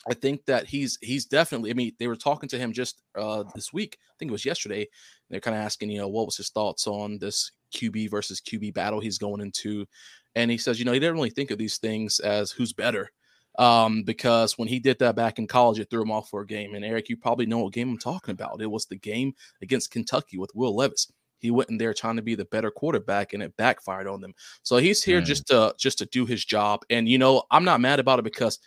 I 0.07 0.13
think 0.13 0.45
that 0.45 0.67
he's 0.67 0.99
he's 1.01 1.25
definitely. 1.25 1.71
I 1.71 1.75
mean, 1.75 1.93
they 1.99 2.07
were 2.07 2.17
talking 2.17 2.49
to 2.51 2.59
him 2.59 2.73
just 2.73 3.03
uh, 3.17 3.45
this 3.55 3.73
week. 3.73 3.97
I 4.01 4.15
think 4.19 4.31
it 4.31 4.33
was 4.33 4.45
yesterday. 4.45 4.87
They're 5.31 5.41
kind 5.41 5.57
of 5.57 5.63
asking, 5.63 5.91
you 5.91 5.99
know, 5.99 6.09
what 6.09 6.27
was 6.27 6.37
his 6.37 6.51
thoughts 6.51 6.87
on 6.87 7.19
this 7.19 7.51
QB 7.75 8.11
versus 8.11 8.41
QB 8.41 8.75
battle 8.75 9.01
he's 9.01 9.19
going 9.19 9.41
into, 9.41 9.87
and 10.35 10.51
he 10.51 10.59
says, 10.59 10.79
you 10.79 10.85
know, 10.85 10.93
he 10.93 11.01
didn't 11.01 11.15
really 11.15 11.31
think 11.31 11.51
of 11.51 11.59
these 11.59 11.79
things 11.79 12.21
as 12.21 12.51
who's 12.51 12.73
better, 12.73 13.11
um, 13.59 14.03
because 14.03 14.59
when 14.59 14.69
he 14.69 14.79
did 14.79 14.99
that 14.99 15.17
back 15.17 15.39
in 15.39 15.47
college, 15.47 15.79
it 15.79 15.89
threw 15.91 16.03
him 16.03 16.11
off 16.11 16.29
for 16.29 16.43
a 16.43 16.47
game. 16.47 16.75
And 16.75 16.85
Eric, 16.85 17.09
you 17.09 17.17
probably 17.17 17.47
know 17.47 17.59
what 17.59 17.73
game 17.73 17.91
I'm 17.91 17.99
talking 17.99 18.33
about. 18.33 18.61
It 18.61 18.71
was 18.71 18.87
the 18.87 18.97
game 18.97 19.35
against 19.63 19.91
Kentucky 19.91 20.39
with 20.39 20.55
Will 20.55 20.75
Levis. 20.75 21.11
He 21.39 21.51
went 21.51 21.71
in 21.71 21.79
there 21.79 21.95
trying 21.95 22.17
to 22.17 22.23
be 22.23 22.35
the 22.35 22.47
better 22.47 22.71
quarterback, 22.71 23.33
and 23.33 23.43
it 23.43 23.57
backfired 23.57 24.07
on 24.07 24.21
them. 24.21 24.35
So 24.63 24.79
he's 24.79 25.03
here 25.03 25.21
mm. 25.21 25.25
just 25.25 25.47
to 25.49 25.75
just 25.79 25.99
to 25.99 26.07
do 26.07 26.27
his 26.27 26.45
job. 26.45 26.81
And 26.91 27.09
you 27.09 27.19
know, 27.19 27.45
I'm 27.51 27.65
not 27.65 27.81
mad 27.81 28.01
about 28.01 28.19
it 28.19 28.25
because 28.25 28.59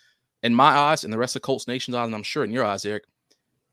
in 0.43 0.53
my 0.53 0.69
eyes 0.69 1.03
and 1.03 1.11
the 1.11 1.17
rest 1.17 1.35
of 1.35 1.41
Colts 1.41 1.67
Nation's 1.67 1.95
eyes, 1.95 2.05
and 2.05 2.15
I'm 2.15 2.23
sure 2.23 2.43
in 2.43 2.51
your 2.51 2.65
eyes, 2.65 2.85
Eric, 2.85 3.03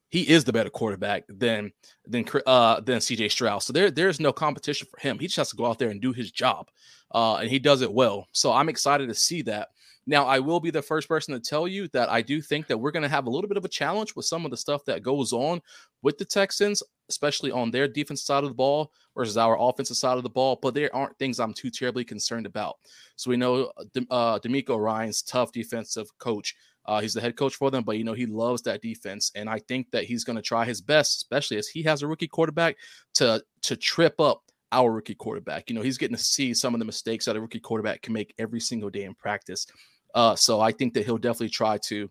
he 0.08 0.28
is 0.28 0.44
the 0.44 0.52
better 0.52 0.70
quarterback 0.70 1.24
than 1.28 1.72
than 2.06 2.24
uh 2.46 2.80
than 2.80 2.98
CJ 2.98 3.30
Stroud. 3.30 3.62
So 3.62 3.72
there 3.72 3.90
there's 3.90 4.20
no 4.20 4.32
competition 4.32 4.86
for 4.90 5.00
him. 5.00 5.18
He 5.18 5.26
just 5.26 5.36
has 5.36 5.50
to 5.50 5.56
go 5.56 5.66
out 5.66 5.78
there 5.78 5.90
and 5.90 6.00
do 6.00 6.12
his 6.12 6.30
job, 6.30 6.68
uh, 7.14 7.36
and 7.36 7.50
he 7.50 7.58
does 7.58 7.82
it 7.82 7.92
well. 7.92 8.28
So 8.32 8.52
I'm 8.52 8.68
excited 8.68 9.08
to 9.08 9.14
see 9.14 9.42
that. 9.42 9.68
Now, 10.08 10.24
I 10.24 10.38
will 10.38 10.60
be 10.60 10.70
the 10.70 10.82
first 10.82 11.08
person 11.08 11.34
to 11.34 11.40
tell 11.40 11.66
you 11.66 11.88
that 11.88 12.08
I 12.08 12.22
do 12.22 12.40
think 12.40 12.68
that 12.68 12.78
we're 12.78 12.92
going 12.92 13.02
to 13.02 13.08
have 13.08 13.26
a 13.26 13.30
little 13.30 13.48
bit 13.48 13.56
of 13.56 13.64
a 13.64 13.68
challenge 13.68 14.14
with 14.14 14.24
some 14.24 14.44
of 14.44 14.52
the 14.52 14.56
stuff 14.56 14.84
that 14.84 15.02
goes 15.02 15.32
on 15.32 15.60
with 16.02 16.16
the 16.16 16.24
Texans, 16.24 16.80
especially 17.08 17.50
on 17.50 17.72
their 17.72 17.88
defense 17.88 18.22
side 18.22 18.44
of 18.44 18.50
the 18.50 18.54
ball 18.54 18.92
versus 19.16 19.36
our 19.36 19.56
offensive 19.60 19.96
side 19.96 20.16
of 20.16 20.22
the 20.22 20.30
ball. 20.30 20.60
But 20.62 20.74
there 20.74 20.94
aren't 20.94 21.18
things 21.18 21.40
I'm 21.40 21.52
too 21.52 21.70
terribly 21.70 22.04
concerned 22.04 22.46
about. 22.46 22.76
So 23.16 23.30
we 23.30 23.36
know 23.36 23.72
uh, 23.76 24.00
uh 24.10 24.38
DeMeco 24.38 24.78
Ryans 24.78 25.22
tough 25.22 25.50
defensive 25.50 26.06
coach. 26.18 26.54
Uh, 26.86 27.00
he's 27.00 27.14
the 27.14 27.20
head 27.20 27.36
coach 27.36 27.54
for 27.54 27.70
them, 27.70 27.84
but 27.84 27.98
you 27.98 28.04
know 28.04 28.12
he 28.12 28.26
loves 28.26 28.62
that 28.62 28.82
defense, 28.82 29.30
and 29.34 29.48
I 29.48 29.58
think 29.60 29.90
that 29.90 30.04
he's 30.04 30.24
going 30.24 30.36
to 30.36 30.42
try 30.42 30.64
his 30.64 30.80
best, 30.80 31.16
especially 31.18 31.56
as 31.58 31.68
he 31.68 31.82
has 31.82 32.02
a 32.02 32.06
rookie 32.06 32.28
quarterback, 32.28 32.76
to 33.14 33.42
to 33.62 33.76
trip 33.76 34.20
up 34.20 34.42
our 34.72 34.92
rookie 34.92 35.14
quarterback. 35.14 35.68
You 35.68 35.76
know 35.76 35.82
he's 35.82 35.98
getting 35.98 36.16
to 36.16 36.22
see 36.22 36.54
some 36.54 36.74
of 36.74 36.78
the 36.78 36.84
mistakes 36.86 37.24
that 37.24 37.36
a 37.36 37.40
rookie 37.40 37.60
quarterback 37.60 38.02
can 38.02 38.12
make 38.12 38.34
every 38.38 38.60
single 38.60 38.90
day 38.90 39.04
in 39.04 39.14
practice. 39.14 39.66
Uh, 40.14 40.34
so 40.34 40.60
I 40.60 40.72
think 40.72 40.94
that 40.94 41.04
he'll 41.04 41.18
definitely 41.18 41.50
try 41.50 41.78
to 41.78 42.10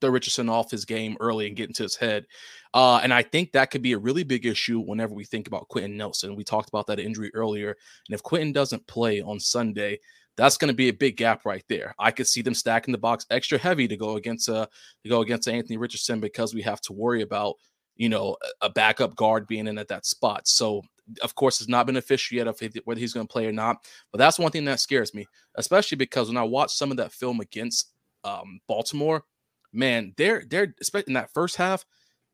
throw 0.00 0.10
Richardson 0.10 0.48
off 0.48 0.70
his 0.70 0.84
game 0.84 1.16
early 1.20 1.46
and 1.46 1.56
get 1.56 1.68
into 1.68 1.82
his 1.84 1.96
head. 1.96 2.26
Uh, 2.74 3.00
and 3.02 3.14
I 3.14 3.22
think 3.22 3.52
that 3.52 3.70
could 3.70 3.82
be 3.82 3.92
a 3.92 3.98
really 3.98 4.24
big 4.24 4.44
issue 4.44 4.80
whenever 4.80 5.14
we 5.14 5.24
think 5.24 5.46
about 5.46 5.68
Quenton 5.68 5.96
Nelson. 5.96 6.36
We 6.36 6.44
talked 6.44 6.68
about 6.68 6.86
that 6.88 7.00
injury 7.00 7.30
earlier. 7.34 7.70
And 8.08 8.14
if 8.14 8.22
Quenton 8.22 8.52
doesn't 8.52 8.86
play 8.86 9.22
on 9.22 9.40
Sunday, 9.40 9.98
that's 10.36 10.56
going 10.56 10.68
to 10.68 10.74
be 10.74 10.88
a 10.88 10.92
big 10.92 11.16
gap 11.16 11.44
right 11.44 11.64
there. 11.68 11.94
I 11.98 12.10
could 12.10 12.26
see 12.26 12.42
them 12.42 12.54
stacking 12.54 12.92
the 12.92 12.98
box 12.98 13.26
extra 13.30 13.58
heavy 13.58 13.86
to 13.88 13.96
go 13.96 14.16
against 14.16 14.48
uh 14.48 14.66
to 15.02 15.08
go 15.08 15.20
against 15.20 15.48
Anthony 15.48 15.76
Richardson 15.76 16.20
because 16.20 16.54
we 16.54 16.62
have 16.62 16.80
to 16.82 16.92
worry 16.92 17.22
about 17.22 17.56
you 17.96 18.08
know 18.08 18.36
a 18.60 18.70
backup 18.70 19.14
guard 19.16 19.46
being 19.46 19.66
in 19.66 19.78
at 19.78 19.88
that 19.88 20.06
spot. 20.06 20.48
So 20.48 20.82
of 21.22 21.34
course 21.34 21.60
it's 21.60 21.68
not 21.68 21.86
been 21.86 21.96
official 21.96 22.36
yet 22.36 22.46
of 22.46 22.60
whether 22.84 23.00
he's 23.00 23.12
going 23.12 23.26
to 23.26 23.32
play 23.32 23.46
or 23.46 23.52
not. 23.52 23.84
But 24.10 24.18
that's 24.18 24.38
one 24.38 24.52
thing 24.52 24.64
that 24.66 24.80
scares 24.80 25.14
me, 25.14 25.26
especially 25.56 25.96
because 25.96 26.28
when 26.28 26.36
I 26.36 26.44
watched 26.44 26.76
some 26.76 26.90
of 26.90 26.96
that 26.98 27.12
film 27.12 27.40
against 27.40 27.92
um, 28.24 28.60
Baltimore, 28.68 29.24
man, 29.72 30.14
they're 30.16 30.44
they're 30.48 30.74
expecting 30.78 31.14
that 31.14 31.32
first 31.32 31.56
half, 31.56 31.84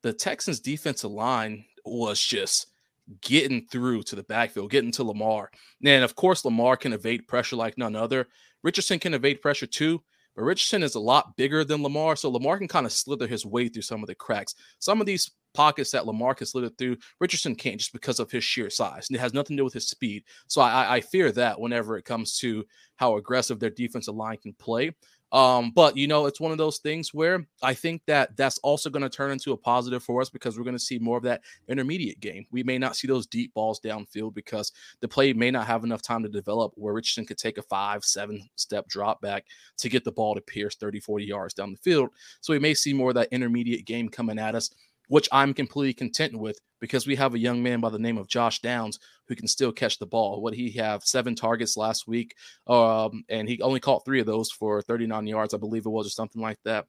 the 0.03 0.13
Texans 0.13 0.61
defensive 0.61 1.11
line 1.11 1.65
was 1.85 2.21
just 2.21 2.69
getting 3.21 3.67
through 3.67 4.03
to 4.05 4.17
the 4.17 4.23
backfield, 4.23 4.71
getting 4.71 4.93
to 4.93 5.05
Lamar. 5.05 5.51
And 5.85 6.05
of 6.05 6.15
course, 6.15 6.45
Lamar 6.45 6.77
can 6.77 6.93
evade 6.93 7.27
pressure 7.27 7.57
like 7.57 7.79
none 7.79 7.97
other. 7.97 8.29
Richardson 8.63 8.99
can 8.99 9.15
evade 9.15 9.41
pressure 9.41 9.67
too, 9.67 10.03
but 10.35 10.43
Richardson 10.43 10.83
is 10.83 10.95
a 10.95 11.01
lot 11.01 11.37
bigger 11.37 11.65
than 11.65 11.83
Lamar. 11.83 12.17
So 12.17 12.31
Lamar 12.31 12.59
can 12.59 12.69
kind 12.69 12.87
of 12.87 12.93
slither 12.93 13.27
his 13.27 13.47
way 13.47 13.69
through 13.69 13.83
some 13.83 14.03
of 14.03 14.07
the 14.07 14.15
cracks. 14.15 14.55
Some 14.79 15.01
of 15.01 15.07
these 15.07 15.31
pockets 15.55 15.91
that 15.91 16.07
Lamar 16.07 16.35
can 16.35 16.47
slither 16.47 16.69
through, 16.71 16.97
Richardson 17.21 17.55
can't 17.55 17.79
just 17.79 17.93
because 17.93 18.21
of 18.21 18.31
his 18.31 18.45
sheer 18.45 18.71
size. 18.71 19.09
And 19.09 19.17
it 19.17 19.21
has 19.21 19.35
nothing 19.35 19.57
to 19.57 19.61
do 19.61 19.65
with 19.65 19.75
his 19.75 19.89
speed. 19.89 20.25
So 20.47 20.61
I, 20.61 20.97
I 20.97 21.01
fear 21.01 21.33
that 21.33 21.59
whenever 21.59 21.97
it 21.97 22.05
comes 22.05 22.39
to 22.39 22.65
how 22.97 23.17
aggressive 23.17 23.59
their 23.59 23.71
defensive 23.71 24.15
line 24.15 24.37
can 24.37 24.53
play. 24.55 24.93
Um, 25.33 25.73
but 25.75 25.97
you 25.97 26.07
know, 26.07 26.27
it's 26.27 26.41
one 26.41 26.53
of 26.53 26.59
those 26.59 26.79
things 26.79 27.13
where 27.13 27.47
I 27.63 27.75
think 27.75 28.03
that 28.07 28.37
that's 28.37 28.59
also 28.59 28.89
going 28.89 29.03
to 29.03 29.09
turn 29.09 29.31
into 29.31 29.53
a 29.53 29.57
positive 29.57 30.03
for 30.03 30.21
us 30.21 30.31
because 30.31 30.57
we're 30.57 30.65
going 30.65 30.77
to 30.77 30.83
see 30.83 30.99
more 30.99 31.19
of 31.19 31.23
that 31.25 31.43
intermediate 31.69 32.21
game. 32.21 32.47
We 32.51 32.63
may 32.63 32.79
not 32.79 32.97
see 32.97 33.07
those 33.07 33.27
deep 33.27 33.53
balls 33.53 33.81
downfield 33.81 34.35
because 34.35 34.73
the 35.01 35.09
play 35.09 35.33
may 35.33 35.51
not 35.51 35.67
have 35.67 35.85
enough 35.85 36.03
time 36.03 36.23
to 36.23 36.29
develop 36.29 36.73
where 36.77 36.95
Richardson 36.95 37.27
could 37.27 37.39
take 37.39 37.59
a 37.59 37.63
five, 37.63 38.05
seven 38.05 38.49
step 38.57 38.89
drop 38.89 39.21
back 39.21 39.45
to 39.79 39.89
get 39.89 40.05
the 40.05 40.13
ball 40.13 40.35
to 40.35 40.41
Pierce 40.41 40.77
30, 40.77 41.01
40 41.01 41.25
yards 41.25 41.55
down 41.55 41.73
the 41.73 41.79
field. 41.79 42.11
So 42.41 42.53
we 42.53 42.59
may 42.59 42.75
see 42.75 42.95
more 42.95 43.11
of 43.11 43.15
that 43.17 43.29
intermediate 43.31 43.85
game 43.85 44.09
coming 44.09 44.39
at 44.39 44.55
us 44.55 44.71
which 45.09 45.29
I'm 45.33 45.55
completely 45.55 45.95
content 45.95 46.39
with 46.39 46.59
because 46.81 47.07
we 47.07 47.17
have 47.17 47.35
a 47.35 47.39
young 47.39 47.63
man 47.63 47.81
by 47.81 47.91
the 47.91 47.99
name 47.99 48.19
of 48.19 48.29
Josh 48.29 48.61
Downs 48.61 48.99
who 49.27 49.35
can 49.35 49.49
still 49.49 49.73
catch 49.73 49.99
the 49.99 50.07
ball. 50.07 50.41
What 50.41 50.55
he 50.55 50.71
have 50.73 51.03
seven 51.05 51.35
targets 51.35 51.77
last 51.77 52.07
week, 52.07 52.35
um, 52.67 53.25
and 53.29 53.49
he 53.49 53.61
only 53.61 53.81
caught 53.81 54.05
three 54.05 54.21
of 54.21 54.27
those 54.27 54.51
for 54.51 54.81
39 54.83 55.27
yards, 55.27 55.55
I 55.55 55.59
believe 55.59 55.87
it 55.87 55.91
was, 55.91 56.07
or 56.07 56.11
something 56.11 56.41
like 56.41 56.59
that. 56.65 56.87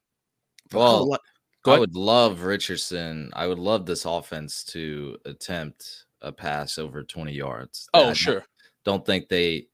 Well, 0.72 1.18
I 1.66 1.78
would 1.78 1.96
love 1.96 2.42
Richardson. 2.42 3.30
I 3.34 3.46
would 3.46 3.58
love 3.58 3.84
this 3.84 4.04
offense 4.04 4.64
to 4.64 5.16
attempt 5.24 6.06
a 6.22 6.32
pass 6.32 6.78
over 6.78 7.02
20 7.02 7.32
yards. 7.32 7.88
Oh, 7.92 8.10
I 8.10 8.12
sure. 8.12 8.34
Don't, 8.34 8.44
don't 8.84 9.06
think 9.06 9.28
they. 9.28 9.66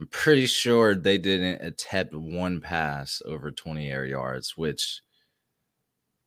I'm 0.00 0.06
pretty 0.06 0.46
sure 0.46 0.94
they 0.94 1.18
didn't 1.18 1.60
attempt 1.60 2.14
one 2.14 2.60
pass 2.60 3.20
over 3.26 3.50
20 3.50 3.90
air 3.90 4.06
yards, 4.06 4.56
which 4.56 5.02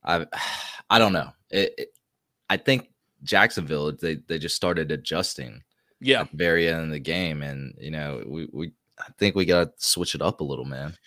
I 0.04 0.26
I 0.90 1.00
don't 1.00 1.14
know. 1.14 1.32
It, 1.50 1.74
it, 1.78 1.90
I 2.50 2.58
think 2.58 2.90
Jacksonville 3.24 3.92
they 3.94 4.16
they 4.28 4.40
just 4.40 4.56
started 4.56 4.92
adjusting. 4.92 5.64
Yeah, 6.00 6.26
very 6.34 6.68
end 6.68 6.84
of 6.84 6.92
the 6.92 7.00
game, 7.00 7.42
and 7.42 7.74
you 7.80 7.92
know 7.92 8.24
we 8.26 8.48
we 8.52 8.72
I 9.00 9.08
think 9.18 9.36
we 9.36 9.46
got 9.46 9.64
to 9.66 9.72
switch 9.78 10.16
it 10.16 10.22
up 10.22 10.42
a 10.42 10.44
little, 10.44 10.66
man. 10.66 10.98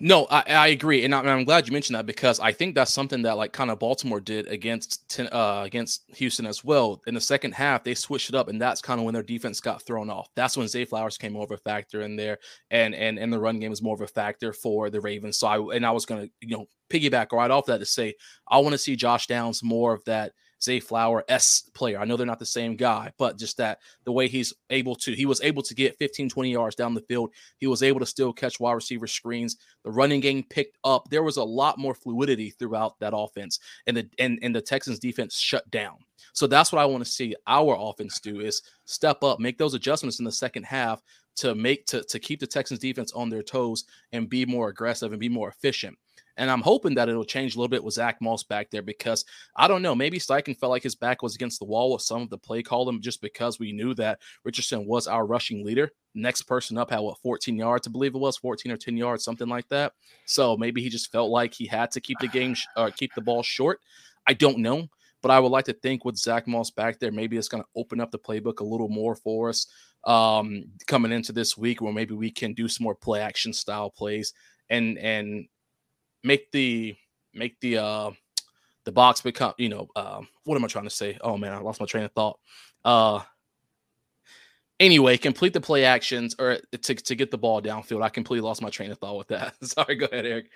No, 0.00 0.26
I, 0.30 0.44
I 0.46 0.66
agree, 0.68 1.04
and, 1.04 1.12
I, 1.12 1.24
am 1.24 1.42
glad 1.42 1.66
you 1.66 1.72
mentioned 1.72 1.96
that 1.96 2.06
because 2.06 2.38
I 2.38 2.52
think 2.52 2.76
that's 2.76 2.94
something 2.94 3.22
that 3.22 3.36
like 3.36 3.52
kind 3.52 3.68
of 3.68 3.80
Baltimore 3.80 4.20
did 4.20 4.46
against 4.46 5.08
ten, 5.08 5.28
uh, 5.32 5.62
against 5.64 6.04
Houston 6.14 6.46
as 6.46 6.62
well. 6.62 7.02
In 7.08 7.14
the 7.14 7.20
second 7.20 7.52
half, 7.52 7.82
they 7.82 7.94
switched 7.94 8.28
it 8.28 8.36
up, 8.36 8.46
and 8.46 8.62
that's 8.62 8.80
kind 8.80 9.00
of 9.00 9.04
when 9.04 9.14
their 9.14 9.24
defense 9.24 9.60
got 9.60 9.82
thrown 9.82 10.08
off. 10.08 10.28
That's 10.36 10.56
when 10.56 10.68
Zay 10.68 10.84
Flowers 10.84 11.18
came 11.18 11.36
over 11.36 11.54
a 11.54 11.58
factor 11.58 12.02
in 12.02 12.14
there, 12.14 12.38
and 12.70 12.94
and 12.94 13.18
and 13.18 13.32
the 13.32 13.40
run 13.40 13.58
game 13.58 13.70
was 13.70 13.82
more 13.82 13.96
of 13.96 14.00
a 14.00 14.06
factor 14.06 14.52
for 14.52 14.88
the 14.88 15.00
Ravens. 15.00 15.38
So 15.38 15.48
I 15.48 15.76
and 15.76 15.84
I 15.84 15.90
was 15.90 16.06
gonna 16.06 16.28
you 16.40 16.56
know 16.56 16.68
piggyback 16.90 17.32
right 17.32 17.50
off 17.50 17.66
that 17.66 17.78
to 17.78 17.84
say 17.84 18.14
I 18.46 18.58
want 18.58 18.74
to 18.74 18.78
see 18.78 18.94
Josh 18.94 19.26
Downs 19.26 19.64
more 19.64 19.94
of 19.94 20.04
that 20.04 20.32
Zay 20.62 20.80
Flower 20.80 21.24
S 21.28 21.70
player. 21.74 21.98
I 21.98 22.04
know 22.04 22.16
they're 22.16 22.26
not 22.26 22.38
the 22.38 22.46
same 22.46 22.76
guy, 22.76 23.12
but 23.18 23.38
just 23.38 23.56
that 23.58 23.78
the 24.04 24.12
way 24.12 24.28
he's 24.28 24.52
able 24.70 24.94
to, 24.96 25.12
he 25.12 25.26
was 25.26 25.40
able 25.42 25.62
to 25.62 25.74
get 25.74 25.98
15, 25.98 26.28
20 26.28 26.52
yards 26.52 26.76
down 26.76 26.94
the 26.94 27.00
field. 27.02 27.30
He 27.58 27.66
was 27.66 27.82
able 27.82 28.00
to 28.00 28.06
still 28.06 28.32
catch 28.32 28.60
wide 28.60 28.72
receiver 28.72 29.06
screens. 29.06 29.56
The 29.84 29.90
running 29.90 30.20
game 30.20 30.44
picked 30.48 30.78
up. 30.84 31.08
There 31.10 31.22
was 31.22 31.36
a 31.36 31.44
lot 31.44 31.78
more 31.78 31.94
fluidity 31.94 32.50
throughout 32.50 32.98
that 33.00 33.12
offense, 33.14 33.60
and 33.86 33.96
the 33.96 34.08
and, 34.18 34.38
and 34.42 34.54
the 34.54 34.60
Texans 34.60 34.98
defense 34.98 35.38
shut 35.38 35.68
down. 35.70 35.98
So 36.32 36.46
that's 36.46 36.72
what 36.72 36.80
I 36.80 36.86
want 36.86 37.04
to 37.04 37.10
see 37.10 37.34
our 37.46 37.76
offense 37.78 38.20
do 38.20 38.40
is 38.40 38.62
step 38.84 39.22
up, 39.22 39.40
make 39.40 39.58
those 39.58 39.74
adjustments 39.74 40.18
in 40.18 40.24
the 40.24 40.32
second 40.32 40.64
half 40.64 41.02
to 41.36 41.54
make 41.54 41.86
to, 41.86 42.02
to 42.02 42.18
keep 42.18 42.40
the 42.40 42.46
Texans 42.46 42.80
defense 42.80 43.12
on 43.12 43.28
their 43.28 43.42
toes 43.42 43.84
and 44.12 44.28
be 44.28 44.44
more 44.44 44.68
aggressive 44.68 45.12
and 45.12 45.20
be 45.20 45.28
more 45.28 45.48
efficient. 45.48 45.96
And 46.38 46.50
I'm 46.50 46.62
hoping 46.62 46.94
that 46.94 47.08
it'll 47.08 47.24
change 47.24 47.54
a 47.54 47.58
little 47.58 47.68
bit 47.68 47.82
with 47.82 47.94
Zach 47.94 48.18
Moss 48.20 48.44
back 48.44 48.70
there 48.70 48.80
because 48.80 49.24
I 49.56 49.66
don't 49.68 49.82
know. 49.82 49.94
Maybe 49.94 50.18
Steichen 50.18 50.56
felt 50.56 50.70
like 50.70 50.84
his 50.84 50.94
back 50.94 51.22
was 51.22 51.34
against 51.34 51.58
the 51.58 51.66
wall 51.66 51.92
with 51.92 52.02
some 52.02 52.22
of 52.22 52.30
the 52.30 52.38
play 52.38 52.62
call 52.62 52.88
him 52.88 53.02
just 53.02 53.20
because 53.20 53.58
we 53.58 53.72
knew 53.72 53.92
that 53.94 54.20
Richardson 54.44 54.86
was 54.86 55.08
our 55.08 55.26
rushing 55.26 55.64
leader. 55.64 55.90
Next 56.14 56.42
person 56.42 56.78
up 56.78 56.90
had 56.90 57.00
what 57.00 57.18
14 57.18 57.56
yards, 57.56 57.86
I 57.86 57.90
believe 57.90 58.14
it 58.14 58.18
was 58.18 58.36
14 58.38 58.72
or 58.72 58.76
10 58.76 58.96
yards, 58.96 59.24
something 59.24 59.48
like 59.48 59.68
that. 59.68 59.92
So 60.26 60.56
maybe 60.56 60.80
he 60.80 60.88
just 60.88 61.12
felt 61.12 61.30
like 61.30 61.52
he 61.52 61.66
had 61.66 61.90
to 61.90 62.00
keep 62.00 62.18
the 62.20 62.28
game, 62.28 62.54
uh, 62.76 62.90
keep 62.96 63.12
the 63.14 63.20
ball 63.20 63.42
short. 63.42 63.80
I 64.26 64.34
don't 64.34 64.58
know. 64.58 64.88
But 65.20 65.32
I 65.32 65.40
would 65.40 65.50
like 65.50 65.64
to 65.64 65.72
think 65.72 66.04
with 66.04 66.16
Zach 66.16 66.46
Moss 66.46 66.70
back 66.70 67.00
there, 67.00 67.10
maybe 67.10 67.36
it's 67.36 67.48
going 67.48 67.62
to 67.62 67.68
open 67.74 68.00
up 68.00 68.12
the 68.12 68.20
playbook 68.20 68.60
a 68.60 68.64
little 68.64 68.88
more 68.88 69.16
for 69.16 69.48
us 69.48 69.66
um, 70.04 70.64
coming 70.86 71.10
into 71.10 71.32
this 71.32 71.58
week, 71.58 71.80
where 71.80 71.92
maybe 71.92 72.14
we 72.14 72.30
can 72.30 72.54
do 72.54 72.68
some 72.68 72.84
more 72.84 72.94
play 72.94 73.20
action 73.20 73.52
style 73.52 73.90
plays 73.90 74.32
and 74.70 74.98
and 74.98 75.48
make 76.24 76.50
the 76.52 76.96
make 77.34 77.58
the 77.60 77.78
uh 77.78 78.10
the 78.84 78.92
box 78.92 79.20
become 79.20 79.52
you 79.58 79.68
know 79.68 79.88
uh, 79.96 80.20
what 80.44 80.56
am 80.56 80.64
i 80.64 80.68
trying 80.68 80.84
to 80.84 80.90
say? 80.90 81.18
Oh 81.20 81.36
man 81.36 81.52
i 81.52 81.58
lost 81.58 81.80
my 81.80 81.86
train 81.86 82.04
of 82.04 82.12
thought. 82.12 82.38
Uh 82.84 83.20
anyway 84.80 85.16
complete 85.16 85.52
the 85.52 85.60
play 85.60 85.84
actions 85.84 86.36
or 86.38 86.58
to, 86.70 86.94
to 86.94 87.14
get 87.14 87.30
the 87.30 87.38
ball 87.38 87.60
downfield. 87.60 88.02
I 88.02 88.08
completely 88.08 88.46
lost 88.46 88.62
my 88.62 88.70
train 88.70 88.90
of 88.90 88.98
thought 88.98 89.18
with 89.18 89.28
that. 89.28 89.54
Sorry 89.64 89.96
go 89.96 90.06
ahead 90.06 90.26
eric. 90.26 90.50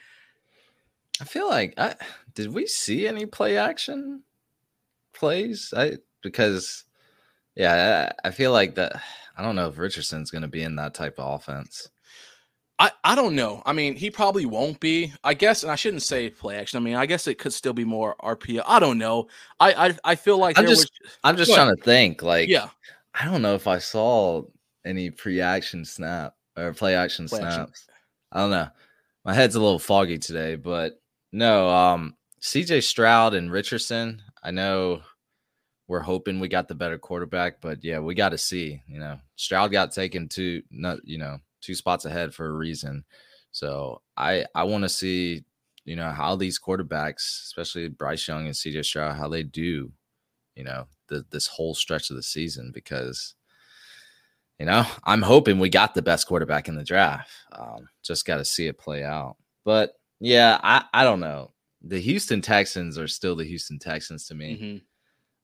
I 1.21 1.25
feel 1.25 1.49
like 1.49 1.75
i 1.79 1.95
did 2.35 2.53
we 2.53 2.67
see 2.67 3.07
any 3.07 3.27
play 3.27 3.57
action 3.57 4.23
plays? 5.13 5.73
I 5.77 5.99
because 6.23 6.85
yeah 7.55 8.11
i, 8.25 8.29
I 8.29 8.31
feel 8.31 8.53
like 8.53 8.75
that 8.77 9.01
i 9.37 9.43
don't 9.43 9.57
know 9.57 9.69
if 9.69 9.79
richardson's 9.79 10.31
going 10.31 10.43
to 10.43 10.49
be 10.49 10.63
in 10.63 10.77
that 10.77 10.95
type 10.95 11.19
of 11.19 11.41
offense 11.41 11.91
I, 12.79 12.91
I 13.05 13.15
don't 13.15 13.37
know. 13.37 13.63
I 13.65 13.73
mean, 13.73 13.95
he 13.95 14.11
probably 14.11 14.47
won't 14.47 14.81
be. 14.81 15.13
I 15.23 15.35
guess, 15.35 15.63
and 15.63 15.71
I 15.71 15.77
shouldn't 15.77 16.03
say 16.03 16.31
play 16.31 16.57
action. 16.57 16.79
I 16.79 16.81
mean, 16.81 16.97
I 16.97 17.07
guess 17.07 17.27
it 17.27 17.39
could 17.39 17.53
still 17.53 17.73
be 17.73 17.85
more 17.85 18.17
RPO. 18.21 18.63
I 18.67 18.81
don't 18.81 18.99
know. 18.99 19.29
I 19.61 19.89
I, 19.89 19.99
I 20.05 20.15
feel 20.15 20.39
like 20.39 20.59
I'm 20.59 20.67
just 20.67 20.91
was, 21.03 21.13
I'm 21.23 21.37
just 21.37 21.53
trying 21.53 21.75
to 21.75 21.83
think. 21.83 22.23
Like, 22.23 22.49
yeah, 22.49 22.69
I 23.15 23.25
don't 23.25 23.43
know 23.43 23.55
if 23.55 23.67
I 23.67 23.79
saw 23.79 24.43
any 24.85 25.11
pre-action 25.11 25.85
snap 25.85 26.35
or 26.57 26.73
play 26.73 26.95
action 26.95 27.29
play 27.29 27.41
snaps. 27.41 27.57
Action. 27.57 27.95
I 28.33 28.41
don't 28.41 28.51
know. 28.51 28.69
My 29.25 29.35
head's 29.35 29.55
a 29.55 29.61
little 29.61 29.79
foggy 29.79 30.19
today, 30.19 30.57
but 30.57 31.01
no. 31.31 31.69
Um, 31.69 32.17
CJ 32.41 32.83
Stroud 32.83 33.35
and 33.35 33.53
Richardson. 33.53 34.23
I 34.43 34.51
know 34.51 35.03
we're 35.87 36.01
hoping 36.01 36.41
we 36.41 36.49
got 36.49 36.67
the 36.67 36.75
better 36.75 36.99
quarterback, 36.99 37.61
but 37.61 37.85
yeah, 37.85 38.01
we 38.01 38.15
got 38.15 38.31
to 38.31 38.39
see. 38.39 38.83
You 38.89 38.99
know, 38.99 39.19
Stroud 39.37 39.71
got 39.71 39.93
taken 39.93 40.29
to 40.31 40.63
not. 40.71 40.99
You 41.05 41.19
know 41.19 41.39
two 41.63 41.75
spots 41.75 42.05
ahead 42.05 42.35
for 42.35 42.47
a 42.47 42.53
reason. 42.53 43.05
So 43.53 44.03
I 44.17 44.45
I 44.55 44.65
want 44.65 44.83
to 44.83 44.89
see 44.89 45.45
you 45.85 45.97
know 45.97 46.11
how 46.11 46.37
these 46.37 46.61
quarterbacks, 46.61 47.45
especially 47.45 47.89
Bryce 47.89 48.27
Young 48.29 48.47
and 48.47 48.55
CJ 48.55 48.85
Stroud, 48.85 49.17
how 49.17 49.29
they 49.29 49.43
do, 49.43 49.93
you 50.55 50.65
know, 50.65 50.87
the, 51.09 51.25
this 51.31 51.47
whole 51.47 51.75
stretch 51.75 52.11
of 52.11 52.17
the 52.17 52.23
season 52.23 52.71
because 52.73 53.35
you 54.59 54.67
know 54.67 54.87
I'm 55.05 55.23
hoping 55.23 55.59
we 55.59 55.69
got 55.69 55.95
the 55.95 56.03
best 56.03 56.27
quarterback 56.27 56.69
in 56.69 56.75
the 56.75 56.85
draft. 56.85 57.31
Um, 57.53 57.89
just 58.03 58.27
got 58.27 58.37
to 58.37 58.45
see 58.45 58.67
it 58.67 58.79
play 58.79 59.05
out. 59.05 59.37
But 59.65 59.93
yeah, 60.21 60.59
I 60.63 60.85
I 60.93 61.05
don't 61.05 61.21
know. 61.21 61.53
The 61.83 62.01
Houston 62.01 62.41
Texans 62.41 62.97
are 62.97 63.09
still 63.09 63.35
the 63.35 63.45
Houston 63.45 63.79
Texans 63.79 64.27
to 64.29 64.35
me. 64.35 64.83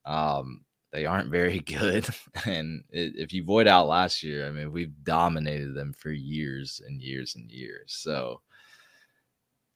Mm-hmm. 0.06 0.12
Um, 0.12 0.64
they 0.92 1.06
aren't 1.06 1.30
very 1.30 1.60
good. 1.78 2.06
And 2.46 2.84
if 2.90 3.32
you 3.32 3.44
void 3.44 3.66
out 3.68 3.88
last 3.88 4.22
year, 4.22 4.46
I 4.46 4.50
mean, 4.50 4.72
we've 4.72 4.92
dominated 5.04 5.74
them 5.74 5.92
for 5.92 6.10
years 6.10 6.80
and 6.86 7.00
years 7.02 7.34
and 7.36 7.50
years. 7.50 7.94
So 7.98 8.40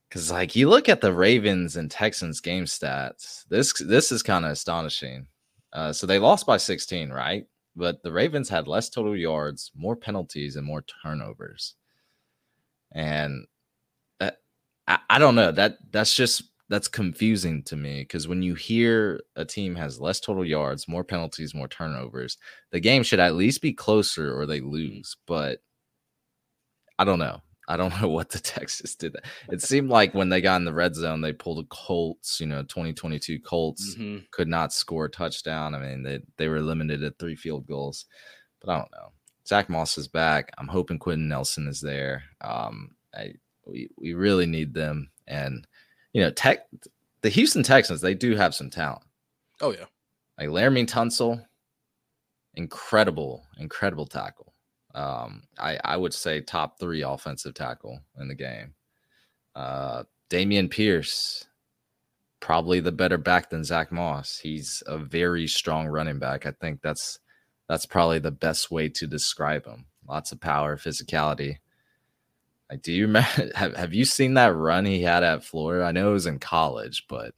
Because 0.09 0.31
like 0.31 0.55
you 0.57 0.69
look 0.69 0.89
at 0.89 1.01
the 1.01 1.13
Ravens 1.13 1.77
and 1.77 1.91
Texans 1.91 2.41
game 2.41 2.65
stats, 2.65 3.45
this 3.49 3.73
this 3.75 4.13
is 4.13 4.23
kind 4.23 4.45
of 4.45 4.51
astonishing. 4.53 5.27
Uh, 5.73 5.93
so 5.93 6.07
they 6.07 6.19
lost 6.19 6.47
by 6.47 6.59
16, 6.59 7.11
right? 7.11 7.47
But 7.75 8.03
the 8.03 8.13
Ravens 8.13 8.49
had 8.51 8.69
less 8.69 8.91
total 8.91 9.17
yards, 9.17 9.71
more 9.75 9.97
penalties, 9.97 10.57
and 10.57 10.67
more 10.67 10.83
turnovers. 11.03 11.75
And 12.93 13.47
that, 14.21 14.39
I, 14.87 14.99
I 15.09 15.19
don't 15.19 15.35
know 15.35 15.53
that 15.53 15.79
that's 15.91 16.15
just 16.15 16.43
that's 16.69 16.89
confusing 16.89 17.63
to 17.65 17.77
me 17.77 18.01
because 18.01 18.29
when 18.29 18.43
you 18.43 18.55
hear 18.55 19.21
a 19.37 19.45
team 19.45 19.75
has 19.75 20.01
less 20.01 20.21
total 20.21 20.45
yards, 20.45 20.89
more 20.89 21.05
penalties, 21.05 21.55
more 21.55 21.69
turnovers, 21.69 22.39
the 22.71 22.81
game 22.81 23.03
should 23.03 23.21
at 23.21 23.35
least 23.35 23.61
be 23.61 23.73
closer 23.73 24.35
or 24.39 24.47
they 24.47 24.61
lose. 24.61 25.17
But 25.27 25.61
I 26.99 27.05
don't 27.05 27.19
know. 27.19 27.41
I 27.69 27.77
don't 27.77 27.93
know 28.01 28.09
what 28.09 28.31
the 28.31 28.39
Texas 28.39 28.95
did. 28.95 29.17
It 29.51 29.63
seemed 29.63 29.91
like 29.91 30.15
when 30.15 30.29
they 30.29 30.41
got 30.41 30.57
in 30.57 30.65
the 30.65 30.73
red 30.73 30.95
zone, 30.95 31.21
they 31.21 31.33
pulled 31.33 31.65
a 31.65 31.69
Colts, 31.69 32.41
you 32.41 32.47
know, 32.47 32.63
2022 32.63 33.41
Colts 33.41 33.95
Mm-hmm. 33.95 34.25
could 34.31 34.49
not 34.49 34.73
score 34.73 35.07
a 35.07 35.11
touchdown. 35.11 35.75
I 35.75 35.79
mean, 35.79 36.03
they, 36.03 36.21
they 36.39 36.49
were 36.49 36.61
limited 36.61 37.03
at 37.03 37.19
three 37.19 37.37
field 37.37 37.67
goals, 37.67 38.07
but 38.61 38.71
I 38.73 38.79
don't 38.79 38.91
know. 38.93 39.13
Zach 39.47 39.69
Moss 39.69 39.99
is 39.99 40.09
back. 40.09 40.51
I'm 40.59 40.69
hoping 40.69 40.99
Quenton 40.99 41.29
Nelson 41.29 41.67
is 41.67 41.81
there. 41.81 42.23
Um, 42.41 42.93
I, 43.15 43.33
we, 43.67 43.89
we 43.99 44.15
really 44.15 44.47
need 44.47 44.73
them. 44.73 45.11
And, 45.27 45.67
you 46.13 46.23
know, 46.23 46.31
tech, 46.31 46.67
the 47.23 47.29
Houston 47.29 47.63
Texans, 47.63 48.01
they 48.01 48.15
do 48.15 48.37
have 48.37 48.55
some 48.55 48.71
talent. 48.71 49.03
Oh 49.61 49.73
yeah. 49.73 49.87
Like 50.39 50.49
Laremy 50.49 50.87
Tunsil, 50.87 51.45
incredible, 52.55 53.45
incredible 53.59 54.07
tackle. 54.07 54.55
Um, 54.95 55.45
I, 55.59 55.79
I 55.85 55.97
would 55.97 56.13
say 56.13 56.41
top 56.41 56.79
three 56.79 57.03
offensive 57.03 57.55
tackle 57.55 58.01
in 58.19 58.29
the 58.29 58.35
game. 58.35 58.75
Uh, 59.55 60.05
Dameon 60.31 60.71
Pierce, 60.71 61.47
probably 62.41 62.81
the 62.81 62.93
better 62.93 63.19
back 63.19 63.51
than 63.51 63.65
Zach 63.65 63.93
Moss. 63.93 64.39
He's 64.39 64.83
a 64.87 64.99
very 64.99 65.47
strong 65.47 65.87
running 65.87 66.19
back. 66.19 66.47
I 66.47 66.53
think 66.61 66.81
that's 66.83 67.19
that's 67.69 67.87
probably 67.87 68.19
the 68.19 68.31
best 68.31 68.71
way 68.71 68.89
to 68.91 69.07
describe 69.07 69.65
him. 69.65 69.87
Lots 70.07 70.33
of 70.33 70.41
power, 70.41 70.77
physicality. 70.77 71.59
Like, 72.73 72.81
do 72.81 72.91
you 72.91 73.07
remember? 73.07 73.51
Have, 73.55 73.77
have 73.77 73.93
you 73.93 74.07
seen 74.07 74.33
that 74.35 74.57
run 74.57 74.87
he 74.87 75.03
had 75.03 75.23
at 75.23 75.45
Florida? 75.45 75.85
I 75.85 75.93
know 75.93 76.09
it 76.09 76.15
was 76.15 76.25
in 76.25 76.39
college, 76.39 77.05
but 77.07 77.35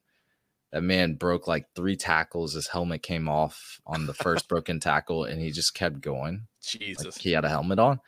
that 0.70 0.82
man 0.82 1.14
broke 1.14 1.48
like 1.48 1.66
three 1.74 1.96
tackles. 1.96 2.54
His 2.54 2.68
helmet 2.68 3.02
came 3.02 3.28
off 3.28 3.80
on 3.84 4.06
the 4.06 4.14
first 4.24 4.48
broken 4.48 4.78
tackle, 4.78 5.24
and 5.24 5.40
he 5.40 5.50
just 5.50 5.74
kept 5.74 6.00
going. 6.00 6.46
Jesus. 6.62 7.04
Like 7.04 7.18
he 7.18 7.32
had 7.32 7.44
a 7.44 7.48
helmet 7.48 7.80
on. 7.80 8.00